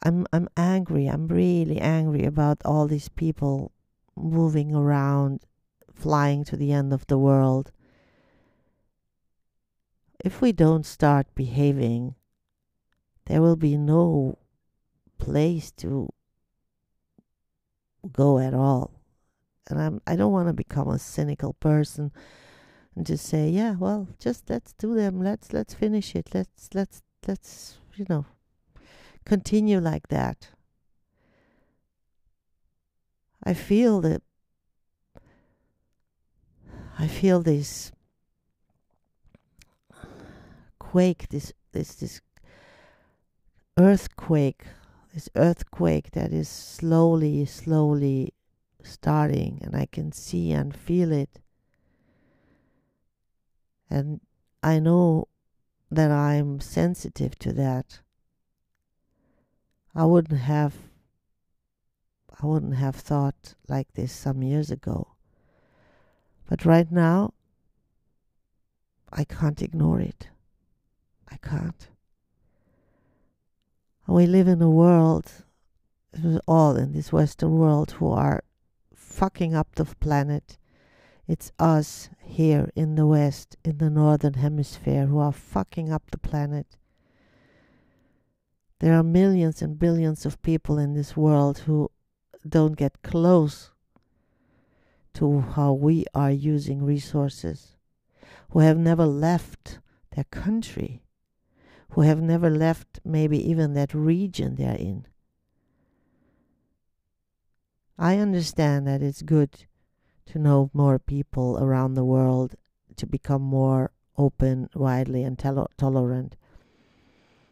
I'm 0.02 0.26
I'm 0.34 0.49
angry. 0.58 1.08
I'm 1.08 1.28
really 1.28 1.80
angry 1.80 2.26
about 2.26 2.58
all 2.65 2.88
these 2.88 3.08
people 3.08 3.71
moving 4.15 4.73
around, 4.76 5.41
flying 5.93 6.43
to 6.45 6.58
the 6.58 6.71
end 6.71 6.93
of 6.93 7.08
the 7.08 7.17
world. 7.17 7.71
If 10.23 10.41
we 10.41 10.52
don't 10.52 10.86
start 10.86 11.28
behaving, 11.36 12.15
there 13.26 13.41
will 13.41 13.56
be 13.56 13.78
no 13.78 14.38
place 15.17 15.71
to 15.71 16.10
go 18.12 18.39
at 18.39 18.54
all. 18.54 18.91
And 19.69 19.82
I'm 19.82 20.02
I 20.06 20.15
don't 20.15 20.32
want 20.32 20.49
to 20.49 20.54
become 20.54 20.89
a 20.89 20.99
cynical 20.99 21.54
person 21.54 22.12
and 22.95 23.06
just 23.06 23.26
say, 23.26 23.49
yeah, 23.49 23.76
well, 23.76 24.08
just 24.19 24.49
let's 24.49 24.73
do 24.73 24.93
them. 24.93 25.21
Let's 25.21 25.54
let's 25.54 25.73
finish 25.73 26.15
it. 26.15 26.30
Let's 26.34 26.69
let's 26.73 27.02
let's 27.28 27.78
you 27.95 28.06
know 28.10 28.26
continue 29.26 29.80
like 29.80 30.10
that. 30.10 30.49
I 33.45 33.53
feel 33.53 33.99
that 34.01 34.21
I 36.97 37.08
feel 37.08 37.41
this 37.41 37.91
quake, 40.79 41.27
this 41.29 41.51
this 41.73 41.95
this 41.95 42.21
earthquake, 43.77 44.63
this 45.13 45.27
earthquake 45.36 46.12
that 46.12 46.32
is 46.32 46.47
slowly, 46.47 47.45
slowly 47.45 48.34
starting, 48.84 49.60
and 49.62 49.75
I 49.75 49.88
can 49.88 50.12
see 50.12 50.51
and 50.51 50.75
feel 50.75 51.12
it. 51.12 51.41
And 53.89 54.21
I 54.62 54.79
know 54.79 55.27
that 55.91 56.12
I'm 56.12 56.60
sensitive 56.60 57.38
to 57.39 57.53
that. 57.53 57.99
I 59.95 60.06
wouldn't 60.06 60.39
have 60.39 60.75
I 62.41 62.46
wouldn't 62.46 62.76
have 62.76 62.96
thought 62.96 63.56
like 63.67 63.93
this 63.93 64.12
some 64.12 64.41
years 64.41 64.72
ago. 64.72 65.10
But 66.50 66.65
right 66.65 66.91
now, 66.91 67.34
I 69.12 69.24
can't 69.24 69.62
ignore 69.62 70.00
it. 70.00 70.30
I 71.32 71.38
can't. 71.38 71.88
We 74.08 74.26
live 74.26 74.48
in 74.48 74.62
a 74.62 74.69
world, 74.69 75.32
all 76.48 76.76
in 76.76 76.91
this 76.91 77.13
Western 77.13 77.52
world, 77.58 77.91
who 77.91 78.12
are 78.12 78.43
fucking 78.93 79.56
up 79.56 79.76
the 79.76 79.86
planet. 79.86 80.58
It's 81.28 81.52
us 81.58 82.10
here 82.22 82.69
in 82.76 82.96
the 82.96 83.08
West, 83.08 83.56
in 83.63 83.78
the 83.78 83.89
Northern 83.89 84.34
Hemisphere, 84.34 85.06
who 85.06 85.19
are 85.19 85.32
fucking 85.32 85.91
up 85.91 86.12
the 86.12 86.17
planet. 86.17 86.78
There 88.80 88.93
are 88.93 89.04
millions 89.04 89.62
and 89.62 89.80
billions 89.80 90.26
of 90.26 90.41
people 90.41 90.78
in 90.78 90.93
this 90.93 91.15
world 91.15 91.60
who 91.60 91.89
don't 92.47 92.77
get 92.77 93.01
close 93.03 93.71
to 95.15 95.41
how 95.41 95.73
we 95.73 96.06
are 96.13 96.32
using 96.32 96.84
resources, 96.84 97.75
who 98.49 98.60
have 98.60 98.77
never 98.77 99.06
left 99.06 99.79
their 100.15 100.25
country, 100.25 101.03
who 101.91 102.01
have 102.01 102.21
never 102.21 102.49
left 102.49 102.99
maybe 103.03 103.38
even 103.49 103.73
that 103.73 103.93
region 103.93 104.56
they're 104.56 104.75
in. 104.75 105.06
I 107.97 108.17
understand 108.17 108.88
that 108.88 109.03
it's 109.03 109.21
good 109.21 109.65
to 110.25 110.39
know 110.39 110.71
more 110.73 110.97
people 110.97 111.58
around 111.62 111.93
the 111.93 112.06
world, 112.06 112.56
to 112.97 113.06
become 113.06 113.41
more 113.41 113.91
open, 114.17 114.69
widely, 114.73 115.23
and 115.23 115.38
tolerant. 115.77 116.36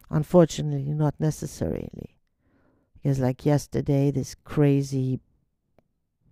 Unfortunately, 0.10 0.94
not 0.94 1.16
necessarily. 1.20 2.16
Because, 3.02 3.20
like 3.20 3.46
yesterday, 3.46 4.12
this 4.12 4.36
crazy, 4.44 5.20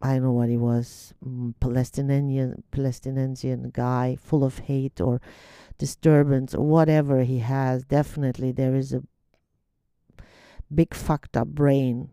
I 0.01 0.13
don't 0.13 0.23
know 0.23 0.31
what 0.31 0.49
he 0.49 0.57
was, 0.57 1.13
mm, 1.25 1.53
Palestinian, 1.59 2.63
Palestinian 2.71 3.71
guy, 3.73 4.17
full 4.21 4.43
of 4.43 4.59
hate 4.59 5.01
or 5.01 5.19
disturbance 5.77 6.53
or 6.53 6.65
whatever 6.65 7.23
he 7.23 7.39
has, 7.39 7.85
definitely 7.85 8.51
there 8.51 8.75
is 8.75 8.93
a 8.93 9.03
big 10.73 10.93
fucked 10.93 11.35
up 11.35 11.47
brain 11.47 12.09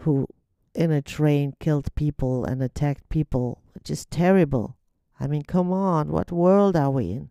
who 0.00 0.28
in 0.74 0.92
a 0.92 1.02
train 1.02 1.54
killed 1.58 1.92
people 1.94 2.44
and 2.44 2.62
attacked 2.62 3.08
people. 3.08 3.62
Just 3.82 4.10
terrible. 4.10 4.76
I 5.18 5.26
mean, 5.26 5.42
come 5.42 5.72
on, 5.72 6.12
what 6.12 6.30
world 6.30 6.76
are 6.76 6.90
we 6.90 7.10
in? 7.10 7.30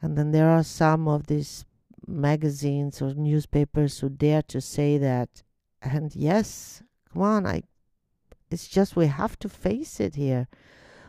And 0.00 0.16
then 0.16 0.32
there 0.32 0.48
are 0.48 0.62
some 0.62 1.06
of 1.06 1.26
these 1.26 1.64
magazines 2.08 3.00
or 3.02 3.14
newspapers 3.14 3.98
who 4.00 4.08
dare 4.08 4.42
to 4.42 4.60
say 4.60 4.98
that. 4.98 5.42
And 5.82 6.14
yes, 6.16 6.82
come 7.12 7.22
on, 7.22 7.46
I 7.46 7.62
it's 8.50 8.66
just 8.66 8.96
we 8.96 9.06
have 9.06 9.38
to 9.40 9.48
face 9.48 10.00
it 10.00 10.14
here. 10.14 10.48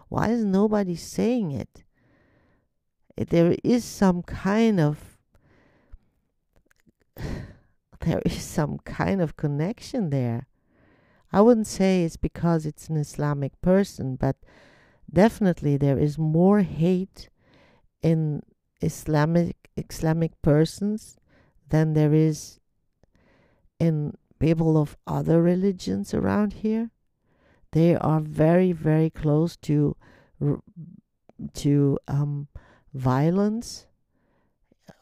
Why 0.10 0.30
is 0.30 0.44
nobody 0.44 0.96
saying 0.96 1.52
it? 1.52 1.84
There 3.16 3.56
is 3.64 3.86
some 3.86 4.24
kind 4.24 4.80
of 4.80 5.18
there 8.02 8.22
is 8.26 8.42
some 8.42 8.80
kind 8.80 9.22
of 9.22 9.38
connection 9.38 10.10
there. 10.10 10.48
I 11.32 11.42
wouldn't 11.42 11.68
say 11.68 12.04
it's 12.04 12.18
because 12.18 12.66
it's 12.66 12.90
an 12.90 12.98
Islamic 12.98 13.60
person, 13.62 14.16
but 14.16 14.38
definitely 15.12 15.78
there 15.78 15.98
is 15.98 16.18
more 16.18 16.62
hate 16.62 17.30
in 18.02 18.42
Islamic 18.82 19.70
Islamic 19.76 20.42
persons 20.42 21.18
than 21.68 21.94
there 21.94 22.14
is 22.14 22.60
in 23.80 24.14
people 24.40 24.78
of 24.78 24.98
other 25.06 25.42
religions 25.42 26.14
around 26.14 26.54
here. 26.54 26.92
They 27.72 27.96
are 27.96 28.20
very 28.20 28.72
very 28.72 29.10
close 29.10 29.58
to 29.58 29.96
to 31.54 32.00
um, 32.08 32.48
violence 32.94 33.86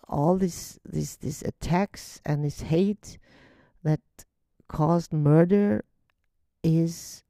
all 0.07 0.37
these 0.37 0.79
these 0.85 1.17
these 1.17 1.41
attacks 1.43 2.21
and 2.25 2.43
this 2.43 2.61
hate 2.61 3.17
that 3.83 4.01
caused 4.67 5.13
murder 5.13 5.83
is 6.63 7.23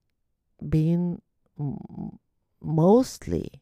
being 0.69 1.21
mostly 2.61 3.61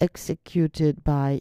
executed 0.00 1.04
by 1.04 1.40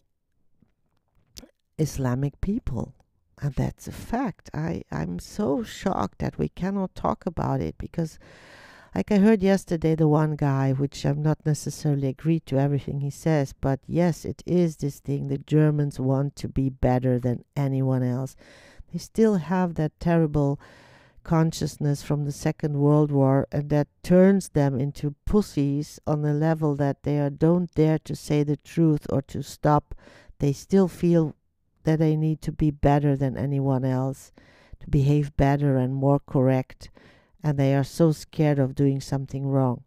Islamic 1.78 2.40
people. 2.42 2.94
And 3.42 3.54
that's 3.54 3.88
a 3.88 3.92
fact. 3.92 4.50
I, 4.54 4.84
I'm 4.92 5.20
so 5.20 5.62
shocked 5.64 6.20
that 6.20 6.38
we 6.38 6.50
cannot 6.50 6.96
talk 6.96 7.26
about 7.26 7.62
it 7.62 7.78
because 7.78 8.18
like 8.96 9.12
I 9.12 9.18
heard 9.18 9.44
yesterday, 9.44 9.94
the 9.94 10.08
one 10.08 10.38
guy, 10.38 10.72
which 10.72 11.06
I'm 11.06 11.22
not 11.22 11.46
necessarily 11.46 12.08
agreed 12.08 12.46
to 12.46 12.58
everything 12.58 13.02
he 13.02 13.10
says, 13.10 13.54
but 13.60 13.82
yes, 13.86 14.24
it 14.24 14.42
is 14.46 14.78
this 14.78 15.02
thing. 15.02 15.28
The 15.28 15.38
Germans 15.38 16.00
want 16.00 16.38
to 16.38 16.48
be 16.48 16.70
better 16.70 17.20
than 17.20 17.44
anyone 17.58 18.04
else. 18.04 18.38
They 18.94 19.00
still 19.00 19.36
have 19.36 19.76
that 19.76 20.00
terrible 20.00 20.62
consciousness 21.26 22.02
from 22.02 22.24
the 22.24 22.32
Second 22.32 22.80
World 22.80 23.12
War, 23.12 23.46
and 23.52 23.70
that 23.72 23.90
turns 24.02 24.48
them 24.50 24.80
into 24.80 25.16
pussies 25.26 26.00
on 26.08 26.22
the 26.22 26.34
level 26.34 26.76
that 26.76 27.04
they 27.04 27.20
are, 27.20 27.30
don't 27.30 27.70
dare 27.76 28.00
to 28.00 28.16
say 28.16 28.44
the 28.44 28.56
truth 28.56 29.06
or 29.10 29.22
to 29.24 29.44
stop. 29.44 29.94
They 30.40 30.54
still 30.54 30.88
feel 30.88 31.36
that 31.84 32.00
they 32.00 32.16
need 32.16 32.42
to 32.44 32.54
be 32.54 32.72
better 32.72 33.18
than 33.18 33.36
anyone 33.36 33.84
else, 33.84 34.32
to 34.80 34.90
behave 34.90 35.36
better 35.36 35.76
and 35.76 35.94
more 35.94 36.20
correct 36.20 36.90
and 37.46 37.60
they 37.60 37.76
are 37.76 37.84
so 37.84 38.12
scared 38.12 38.58
of 38.58 38.74
doing 38.74 39.00
something 39.00 39.46
wrong. 39.46 39.84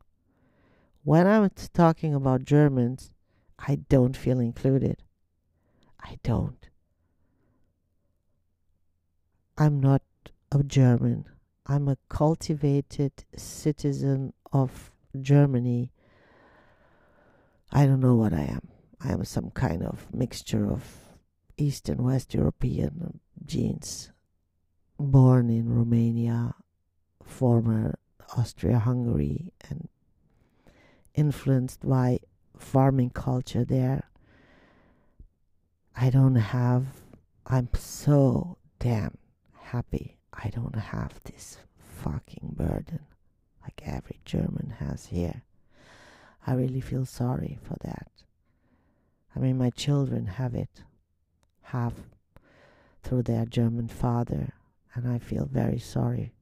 When 1.02 1.26
I'm 1.26 1.50
talking 1.74 2.14
about 2.14 2.44
Germans, 2.44 3.10
I 3.58 3.80
don't 3.88 4.16
feel 4.16 4.38
included. 4.38 5.02
I 6.00 6.18
don't. 6.22 6.68
I'm 9.56 9.80
not 9.80 10.02
a 10.50 10.62
German. 10.62 11.26
I'm 11.66 11.88
a 11.88 11.98
cultivated 12.08 13.12
citizen 13.36 14.32
of 14.52 14.90
Germany. 15.20 15.92
I 17.70 17.84
don't 17.84 18.00
know 18.00 18.14
what 18.14 18.32
I 18.32 18.42
am. 18.42 18.68
I 19.00 19.12
am 19.12 19.24
some 19.24 19.50
kind 19.50 19.82
of 19.82 20.12
mixture 20.12 20.70
of 20.70 20.84
East 21.56 21.88
and 21.88 22.00
West 22.00 22.32
European 22.34 23.20
genes. 23.44 24.10
Born 24.98 25.50
in 25.50 25.68
Romania, 25.68 26.54
former 27.22 27.98
Austria 28.36 28.78
Hungary 28.78 29.52
and 29.68 29.88
influenced 31.14 31.86
by 31.86 32.20
farming 32.56 33.10
culture 33.10 33.64
there. 33.64 34.08
I 35.94 36.10
don't 36.10 36.36
have, 36.36 36.86
I'm 37.46 37.68
so 37.74 38.56
damn 38.78 39.18
happy 39.52 40.17
I 40.38 40.48
don't 40.50 40.74
have 40.76 41.20
this 41.24 41.58
fucking 41.78 42.54
burden 42.56 43.00
like 43.62 43.82
every 43.84 44.20
German 44.24 44.74
has 44.78 45.06
here. 45.06 45.42
I 46.46 46.54
really 46.54 46.80
feel 46.80 47.04
sorry 47.04 47.58
for 47.62 47.76
that. 47.82 48.10
I 49.34 49.40
mean, 49.40 49.58
my 49.58 49.70
children 49.70 50.26
have 50.26 50.54
it, 50.54 50.82
half 51.62 51.94
through 53.02 53.24
their 53.24 53.44
German 53.44 53.88
father, 53.88 54.52
and 54.94 55.06
I 55.06 55.18
feel 55.18 55.46
very 55.50 55.78
sorry 55.78 56.32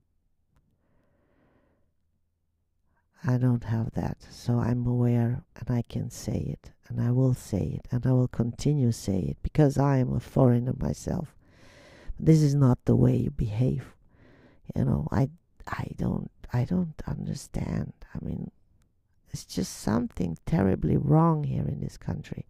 I 3.29 3.39
don't 3.39 3.65
have 3.65 3.91
that. 3.95 4.19
So 4.31 4.61
I'm 4.61 4.87
aware 4.87 5.43
and 5.57 5.77
I 5.77 5.83
can 5.83 6.11
say 6.11 6.39
it 6.39 6.71
and 6.89 7.01
I 7.01 7.11
will 7.11 7.35
say 7.35 7.81
it 7.81 7.89
and 7.91 8.07
I 8.07 8.13
will 8.13 8.29
continue 8.29 8.93
say 8.93 9.19
it 9.19 9.39
because 9.43 9.79
I 9.79 9.99
am 9.99 10.13
a 10.13 10.21
foreigner 10.21 10.75
myself. 10.79 11.36
This 12.19 12.43
is 12.43 12.55
not 12.55 12.79
the 12.85 12.97
way 12.97 13.17
you 13.17 13.31
behave. 13.31 13.95
You 14.75 14.85
know, 14.85 15.09
I 15.11 15.29
I 15.67 15.89
don't 15.97 16.31
I 16.53 16.65
don't 16.65 17.01
understand. 17.07 17.93
I 18.15 18.25
mean, 18.25 18.51
it's 19.31 19.45
just 19.45 19.79
something 19.81 20.39
terribly 20.47 20.97
wrong 20.97 21.45
here 21.45 21.67
in 21.67 21.81
this 21.81 21.97
country. 21.97 22.47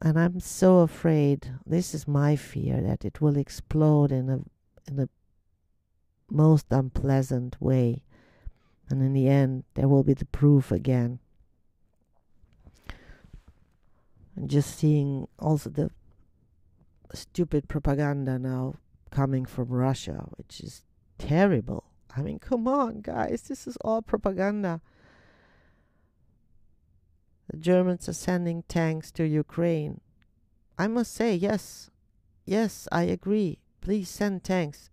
And 0.00 0.18
I'm 0.18 0.38
so 0.40 0.78
afraid, 0.78 1.50
this 1.66 1.92
is 1.92 2.06
my 2.06 2.36
fear 2.36 2.80
that 2.80 3.04
it 3.04 3.20
will 3.20 3.36
explode 3.36 4.12
in 4.12 4.30
a 4.30 4.40
in 4.90 5.00
a 5.00 5.08
most 6.30 6.66
unpleasant 6.70 7.60
way 7.60 8.02
and 8.90 9.02
in 9.02 9.12
the 9.12 9.28
end, 9.28 9.64
there 9.74 9.88
will 9.88 10.02
be 10.02 10.14
the 10.14 10.24
proof 10.24 10.72
again. 10.72 11.18
And 14.34 14.48
just 14.48 14.78
seeing 14.78 15.28
also 15.38 15.68
the 15.68 15.90
stupid 17.14 17.68
propaganda 17.68 18.38
now 18.38 18.74
coming 19.10 19.44
from 19.46 19.68
Russia, 19.68 20.26
which 20.36 20.60
is 20.60 20.84
terrible. 21.18 21.84
I 22.16 22.22
mean, 22.22 22.38
come 22.38 22.66
on, 22.66 23.00
guys, 23.00 23.42
this 23.42 23.66
is 23.66 23.76
all 23.82 24.02
propaganda. 24.02 24.80
The 27.50 27.56
Germans 27.56 28.08
are 28.08 28.14
sending 28.14 28.62
tanks 28.64 29.10
to 29.12 29.24
Ukraine. 29.26 30.00
I 30.78 30.86
must 30.86 31.14
say, 31.14 31.34
yes, 31.34 31.90
yes, 32.44 32.86
I 32.92 33.04
agree. 33.04 33.58
Please 33.80 34.08
send 34.08 34.44
tanks. 34.44 34.90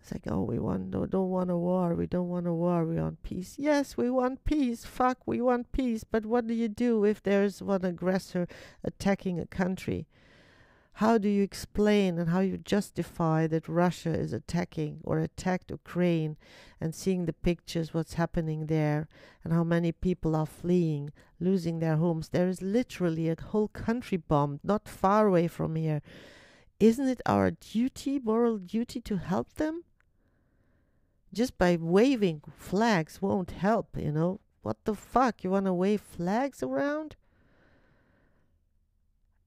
It's 0.00 0.12
like, 0.12 0.22
oh, 0.26 0.42
we 0.42 0.58
want 0.58 0.88
no, 0.88 1.04
don't 1.04 1.28
want 1.28 1.50
a 1.50 1.56
war. 1.56 1.94
We 1.94 2.06
don't 2.06 2.28
want 2.28 2.46
a 2.46 2.54
war. 2.54 2.86
We 2.86 2.96
want 2.96 3.22
peace. 3.22 3.56
Yes, 3.58 3.96
we 3.96 4.10
want 4.10 4.44
peace. 4.44 4.84
Fuck, 4.84 5.18
we 5.26 5.40
want 5.42 5.72
peace. 5.72 6.04
But 6.04 6.24
what 6.24 6.46
do 6.46 6.54
you 6.54 6.68
do 6.68 7.04
if 7.04 7.22
there's 7.22 7.62
one 7.62 7.84
aggressor 7.84 8.48
attacking 8.82 9.38
a 9.38 9.46
country? 9.46 10.06
How 10.94 11.16
do 11.18 11.28
you 11.28 11.42
explain 11.42 12.18
and 12.18 12.30
how 12.30 12.40
you 12.40 12.58
justify 12.58 13.46
that 13.46 13.68
Russia 13.68 14.10
is 14.10 14.32
attacking 14.32 15.00
or 15.02 15.18
attacked 15.18 15.70
Ukraine 15.70 16.36
and 16.80 16.94
seeing 16.94 17.24
the 17.24 17.32
pictures, 17.32 17.94
what's 17.94 18.14
happening 18.14 18.66
there, 18.66 19.08
and 19.42 19.52
how 19.52 19.64
many 19.64 19.92
people 19.92 20.36
are 20.36 20.46
fleeing, 20.46 21.10
losing 21.38 21.78
their 21.78 21.96
homes? 21.96 22.28
There 22.28 22.48
is 22.48 22.60
literally 22.60 23.28
a 23.28 23.40
whole 23.40 23.68
country 23.68 24.18
bombed 24.18 24.60
not 24.62 24.88
far 24.88 25.26
away 25.26 25.48
from 25.48 25.76
here. 25.76 26.02
Isn't 26.78 27.08
it 27.08 27.22
our 27.24 27.50
duty, 27.50 28.18
moral 28.18 28.58
duty, 28.58 29.00
to 29.00 29.16
help 29.16 29.54
them? 29.54 29.84
just 31.32 31.56
by 31.58 31.76
waving 31.80 32.42
flags 32.56 33.22
won't 33.22 33.52
help, 33.52 33.96
you 33.96 34.12
know. 34.12 34.40
What 34.62 34.84
the 34.84 34.94
fuck? 34.94 35.42
You 35.42 35.50
want 35.50 35.66
to 35.66 35.72
wave 35.72 36.00
flags 36.00 36.62
around? 36.62 37.16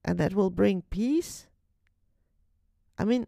And 0.03 0.17
that 0.17 0.33
will 0.33 0.49
bring 0.49 0.83
peace? 0.89 1.47
I 2.97 3.05
mean, 3.05 3.25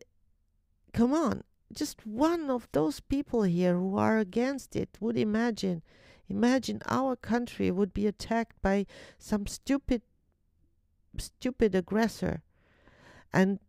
come 0.94 1.14
on. 1.14 1.44
Just 1.74 2.06
one 2.06 2.50
of 2.50 2.68
those 2.72 3.00
people 3.00 3.44
here 3.44 3.76
who 3.76 3.98
are 3.98 4.18
against 4.18 4.76
it 4.76 4.98
would 5.00 5.18
imagine 5.18 5.82
imagine 6.28 6.82
our 6.88 7.16
country 7.16 7.70
would 7.70 7.94
be 7.94 8.08
attacked 8.08 8.60
by 8.62 8.86
some 9.18 9.46
stupid 9.46 10.02
stupid 11.18 11.76
aggressor 11.76 12.42
and 13.34 13.60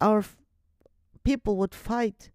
our 0.00 0.18
f- 0.18 0.36
people 1.22 1.56
would 1.56 1.74
fight 1.74 2.30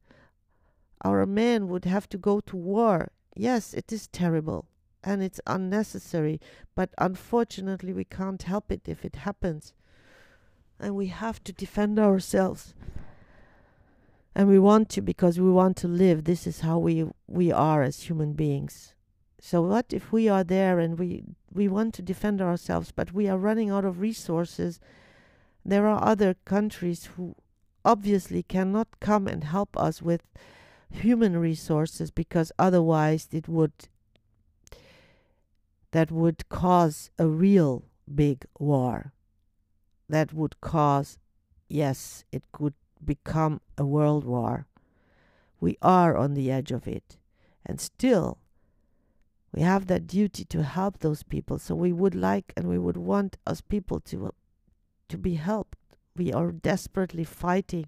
our 1.04 1.26
men 1.26 1.68
would 1.68 1.86
have 1.86 2.08
to 2.08 2.18
go 2.18 2.40
to 2.40 2.56
war 2.56 3.12
yes 3.36 3.74
it 3.74 3.92
is 3.92 4.08
terrible 4.08 4.68
and 5.04 5.24
it's 5.24 5.42
unnecessary 5.48 6.40
but 6.76 6.92
unfortunately 6.98 7.94
we 7.94 8.06
can't 8.06 8.44
help 8.44 8.72
it 8.72 8.88
if 8.88 9.04
it 9.04 9.16
happens 9.18 9.74
and 10.82 10.96
we 10.96 11.08
have 11.08 11.44
to 11.44 11.54
defend 11.54 12.00
ourselves. 12.00 12.74
And 14.34 14.48
we 14.48 14.60
want 14.60 14.90
to 14.90 15.02
because 15.02 15.40
we 15.40 15.52
want 15.52 15.78
to 15.78 15.88
live. 15.88 16.24
This 16.24 16.48
is 16.48 16.62
how 16.62 16.80
we 16.80 17.06
we 17.28 17.52
are 17.52 17.84
as 17.84 18.04
human 18.04 18.34
beings. 18.34 18.94
So 19.40 19.62
what 19.62 19.88
if 19.92 20.12
we 20.12 20.30
are 20.30 20.44
there 20.44 20.80
and 20.80 20.98
we 20.98 21.24
we 21.54 21.68
want 21.68 21.94
to 21.96 22.02
defend 22.02 22.42
ourselves 22.42 22.92
but 22.92 23.14
we 23.14 23.28
are 23.28 23.38
running 23.38 23.70
out 23.70 23.86
of 23.86 24.00
resources? 24.00 24.80
There 25.66 25.86
are 25.86 26.04
other 26.04 26.36
countries 26.46 27.10
who 27.16 27.36
obviously 27.84 28.44
cannot 28.44 29.00
come 29.00 29.28
and 29.28 29.44
help 29.44 29.76
us 29.78 30.02
with 30.02 30.24
human 30.90 31.38
resources 31.38 32.10
because 32.12 32.52
otherwise 32.58 33.28
it 33.32 33.48
would 33.48 33.74
that 35.92 36.10
would 36.12 36.48
cause 36.48 37.12
a 37.20 37.28
real 37.28 37.84
big 38.08 38.46
war 38.58 39.12
that 40.12 40.34
would 40.34 40.60
cause 40.62 41.18
yes 41.70 42.26
it 42.32 42.44
could 42.52 42.74
become 43.04 43.62
a 43.78 43.86
world 43.86 44.26
war. 44.26 44.68
We 45.60 45.78
are 45.82 46.18
on 46.18 46.34
the 46.34 46.52
edge 46.52 46.72
of 46.72 46.88
it. 46.88 47.18
And 47.66 47.80
still 47.80 48.38
we 49.54 49.62
have 49.62 49.88
that 49.88 50.08
duty 50.08 50.44
to 50.46 50.64
help 50.64 51.00
those 51.00 51.24
people. 51.24 51.60
So 51.60 51.76
we 51.76 51.92
would 51.92 52.16
like 52.16 52.54
and 52.56 52.68
we 52.68 52.78
would 52.78 52.98
want 52.98 53.38
us 53.46 53.62
people 53.62 54.00
to 54.02 54.34
to 55.10 55.18
be 55.18 55.36
helped. 55.36 55.78
We 56.16 56.34
are 56.34 56.52
desperately 56.52 57.24
fighting. 57.24 57.88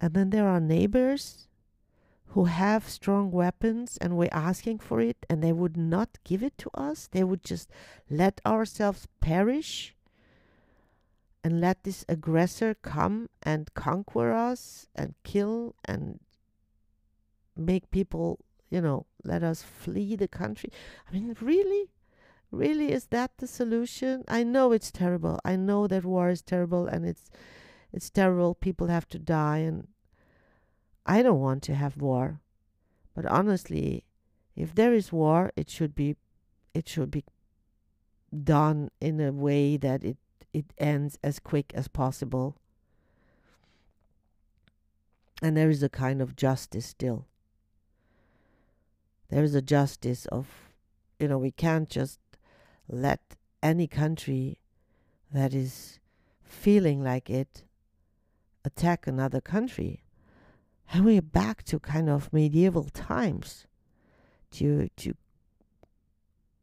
And 0.00 0.14
then 0.14 0.30
there 0.30 0.48
are 0.48 0.60
neighbors 0.60 1.47
who 2.30 2.44
have 2.44 2.88
strong 2.88 3.30
weapons 3.30 3.96
and 4.00 4.16
we're 4.16 4.28
asking 4.32 4.78
for 4.78 5.00
it 5.00 5.24
and 5.30 5.42
they 5.42 5.52
would 5.52 5.76
not 5.76 6.18
give 6.24 6.42
it 6.42 6.58
to 6.58 6.70
us. 6.74 7.08
They 7.10 7.24
would 7.24 7.42
just 7.42 7.70
let 8.10 8.40
ourselves 8.44 9.08
perish 9.20 9.94
and 11.42 11.60
let 11.60 11.84
this 11.84 12.04
aggressor 12.08 12.74
come 12.74 13.30
and 13.42 13.72
conquer 13.74 14.32
us 14.32 14.88
and 14.94 15.14
kill 15.24 15.74
and 15.84 16.20
make 17.56 17.90
people 17.90 18.38
you 18.70 18.80
know 18.80 19.06
let 19.24 19.42
us 19.42 19.62
flee 19.62 20.14
the 20.14 20.28
country. 20.28 20.70
I 21.08 21.14
mean 21.14 21.34
really? 21.40 21.90
Really 22.50 22.92
is 22.92 23.06
that 23.06 23.32
the 23.38 23.46
solution? 23.46 24.24
I 24.28 24.42
know 24.42 24.72
it's 24.72 24.90
terrible. 24.90 25.38
I 25.44 25.56
know 25.56 25.86
that 25.86 26.04
war 26.04 26.30
is 26.30 26.42
terrible 26.42 26.86
and 26.86 27.06
it's 27.06 27.30
it's 27.92 28.10
terrible. 28.10 28.54
People 28.54 28.88
have 28.88 29.08
to 29.08 29.18
die 29.18 29.58
and 29.58 29.88
I 31.08 31.22
don't 31.22 31.40
want 31.40 31.62
to 31.64 31.74
have 31.74 31.96
war. 31.96 32.40
But 33.14 33.24
honestly, 33.24 34.04
if 34.54 34.74
there 34.74 34.92
is 34.92 35.10
war, 35.10 35.50
it 35.56 35.70
should 35.70 35.94
be 35.94 36.16
it 36.74 36.86
should 36.86 37.10
be 37.10 37.24
done 38.44 38.90
in 39.00 39.18
a 39.18 39.32
way 39.32 39.78
that 39.78 40.04
it 40.04 40.18
it 40.52 40.66
ends 40.76 41.18
as 41.24 41.38
quick 41.38 41.72
as 41.74 41.88
possible. 41.88 42.56
And 45.40 45.56
there 45.56 45.70
is 45.70 45.82
a 45.82 45.88
kind 45.88 46.20
of 46.20 46.36
justice 46.36 46.86
still. 46.86 47.26
There 49.30 49.42
is 49.42 49.54
a 49.54 49.62
justice 49.62 50.26
of 50.26 50.46
you 51.18 51.26
know, 51.26 51.38
we 51.38 51.50
can't 51.50 51.88
just 51.88 52.20
let 52.88 53.20
any 53.62 53.86
country 53.86 54.60
that 55.32 55.54
is 55.54 55.98
feeling 56.44 57.02
like 57.02 57.30
it 57.30 57.64
attack 58.64 59.06
another 59.06 59.40
country 59.40 60.04
and 60.92 61.04
we're 61.04 61.22
back 61.22 61.62
to 61.64 61.78
kind 61.78 62.08
of 62.08 62.32
medieval 62.32 62.84
times. 62.84 63.66
To 64.52 64.88
to 64.96 65.14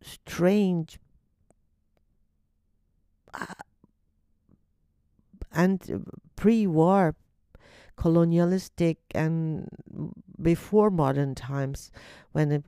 strange 0.01 0.99
uh, 3.33 3.45
and 5.51 6.05
pre-war 6.35 7.15
colonialistic 7.95 8.97
and 9.13 9.69
before 10.41 10.89
modern 10.89 11.33
times 11.33 11.91
when 12.31 12.51
it, 12.51 12.65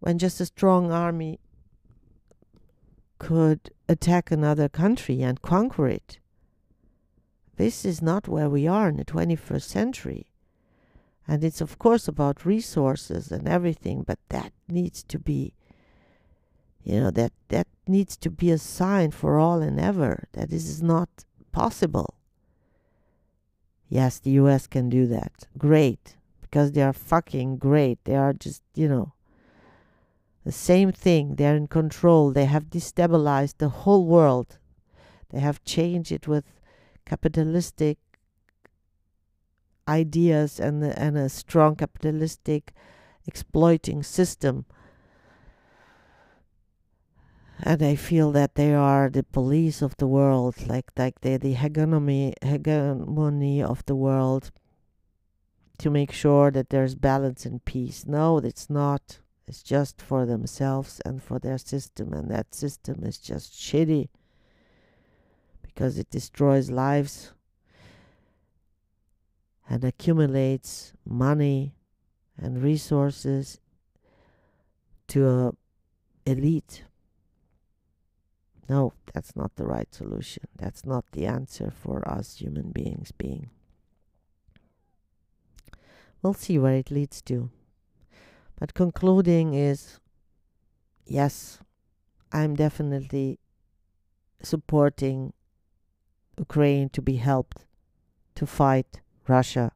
when 0.00 0.18
just 0.18 0.40
a 0.40 0.46
strong 0.46 0.92
army 0.92 1.40
could 3.18 3.70
attack 3.88 4.30
another 4.30 4.68
country 4.68 5.22
and 5.22 5.40
conquer 5.42 5.88
it 5.88 6.18
this 7.58 7.84
is 7.84 8.00
not 8.00 8.28
where 8.28 8.48
we 8.48 8.68
are 8.68 8.88
in 8.88 8.96
the 8.96 9.04
21st 9.04 9.62
century. 9.62 10.26
And 11.26 11.42
it's, 11.42 11.60
of 11.60 11.76
course, 11.78 12.06
about 12.06 12.46
resources 12.46 13.32
and 13.32 13.48
everything, 13.48 14.04
but 14.06 14.20
that 14.28 14.52
needs 14.68 15.02
to 15.02 15.18
be, 15.18 15.52
you 16.84 17.00
know, 17.00 17.10
that, 17.10 17.32
that 17.48 17.66
needs 17.86 18.16
to 18.18 18.30
be 18.30 18.52
a 18.52 18.58
sign 18.58 19.10
for 19.10 19.40
all 19.40 19.60
and 19.60 19.78
ever 19.80 20.28
that 20.32 20.50
this 20.50 20.68
is 20.68 20.82
not 20.82 21.08
possible. 21.50 22.14
Yes, 23.88 24.20
the 24.20 24.30
US 24.42 24.68
can 24.68 24.88
do 24.88 25.08
that. 25.08 25.48
Great. 25.58 26.16
Because 26.40 26.72
they 26.72 26.82
are 26.82 26.92
fucking 26.92 27.58
great. 27.58 27.98
They 28.04 28.14
are 28.14 28.32
just, 28.32 28.62
you 28.74 28.88
know, 28.88 29.14
the 30.44 30.52
same 30.52 30.92
thing. 30.92 31.34
They're 31.34 31.56
in 31.56 31.66
control. 31.66 32.30
They 32.30 32.44
have 32.44 32.70
destabilized 32.70 33.58
the 33.58 33.68
whole 33.68 34.06
world. 34.06 34.58
They 35.30 35.40
have 35.40 35.64
changed 35.64 36.12
it 36.12 36.28
with 36.28 36.44
capitalistic 37.08 37.98
ideas 39.88 40.60
and 40.60 40.84
and 40.84 41.16
a 41.16 41.28
strong 41.28 41.74
capitalistic 41.74 42.72
exploiting 43.26 44.02
system 44.02 44.66
and 47.60 47.82
I 47.82 47.96
feel 47.96 48.30
that 48.32 48.54
they 48.54 48.72
are 48.72 49.10
the 49.10 49.24
police 49.24 49.82
of 49.82 49.96
the 49.96 50.06
world, 50.06 50.54
like 50.68 50.90
like 50.96 51.20
they're 51.22 51.38
the 51.38 51.54
hegemony 51.54 52.34
hegemony 52.42 53.62
of 53.62 53.84
the 53.86 53.96
world 53.96 54.52
to 55.78 55.90
make 55.90 56.12
sure 56.12 56.50
that 56.50 56.70
there's 56.70 56.94
balance 56.94 57.44
and 57.44 57.64
peace. 57.64 58.04
No, 58.06 58.38
it's 58.38 58.70
not. 58.70 59.18
It's 59.46 59.62
just 59.62 60.00
for 60.00 60.26
themselves 60.26 61.00
and 61.04 61.22
for 61.22 61.38
their 61.38 61.58
system, 61.58 62.12
and 62.12 62.30
that 62.30 62.54
system 62.54 63.02
is 63.02 63.18
just 63.18 63.52
shitty 63.52 64.08
because 65.78 65.96
it 65.96 66.10
destroys 66.10 66.72
lives 66.72 67.32
and 69.70 69.84
accumulates 69.84 70.92
money 71.06 71.72
and 72.36 72.60
resources 72.60 73.60
to 75.06 75.28
a 75.28 75.52
elite. 76.26 76.82
No, 78.68 78.92
that's 79.14 79.36
not 79.36 79.54
the 79.54 79.66
right 79.66 79.94
solution. 79.94 80.48
That's 80.56 80.84
not 80.84 81.04
the 81.12 81.26
answer 81.26 81.70
for 81.70 82.02
us 82.08 82.38
human 82.38 82.72
beings 82.72 83.12
being. 83.12 83.50
We'll 86.22 86.34
see 86.34 86.58
where 86.58 86.74
it 86.74 86.90
leads 86.90 87.22
to. 87.22 87.50
But 88.58 88.74
concluding 88.74 89.54
is 89.54 90.00
yes, 91.06 91.60
I'm 92.32 92.56
definitely 92.56 93.38
supporting 94.42 95.34
Ukraine 96.38 96.88
to 96.90 97.02
be 97.02 97.16
helped 97.16 97.66
to 98.36 98.46
fight 98.46 99.00
Russia. 99.26 99.72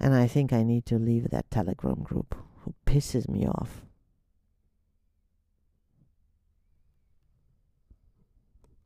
And 0.00 0.14
I 0.14 0.26
think 0.28 0.52
I 0.52 0.62
need 0.62 0.86
to 0.86 0.98
leave 0.98 1.30
that 1.30 1.50
Telegram 1.50 2.02
group 2.02 2.36
who 2.60 2.74
pisses 2.86 3.28
me 3.28 3.46
off. 3.46 3.87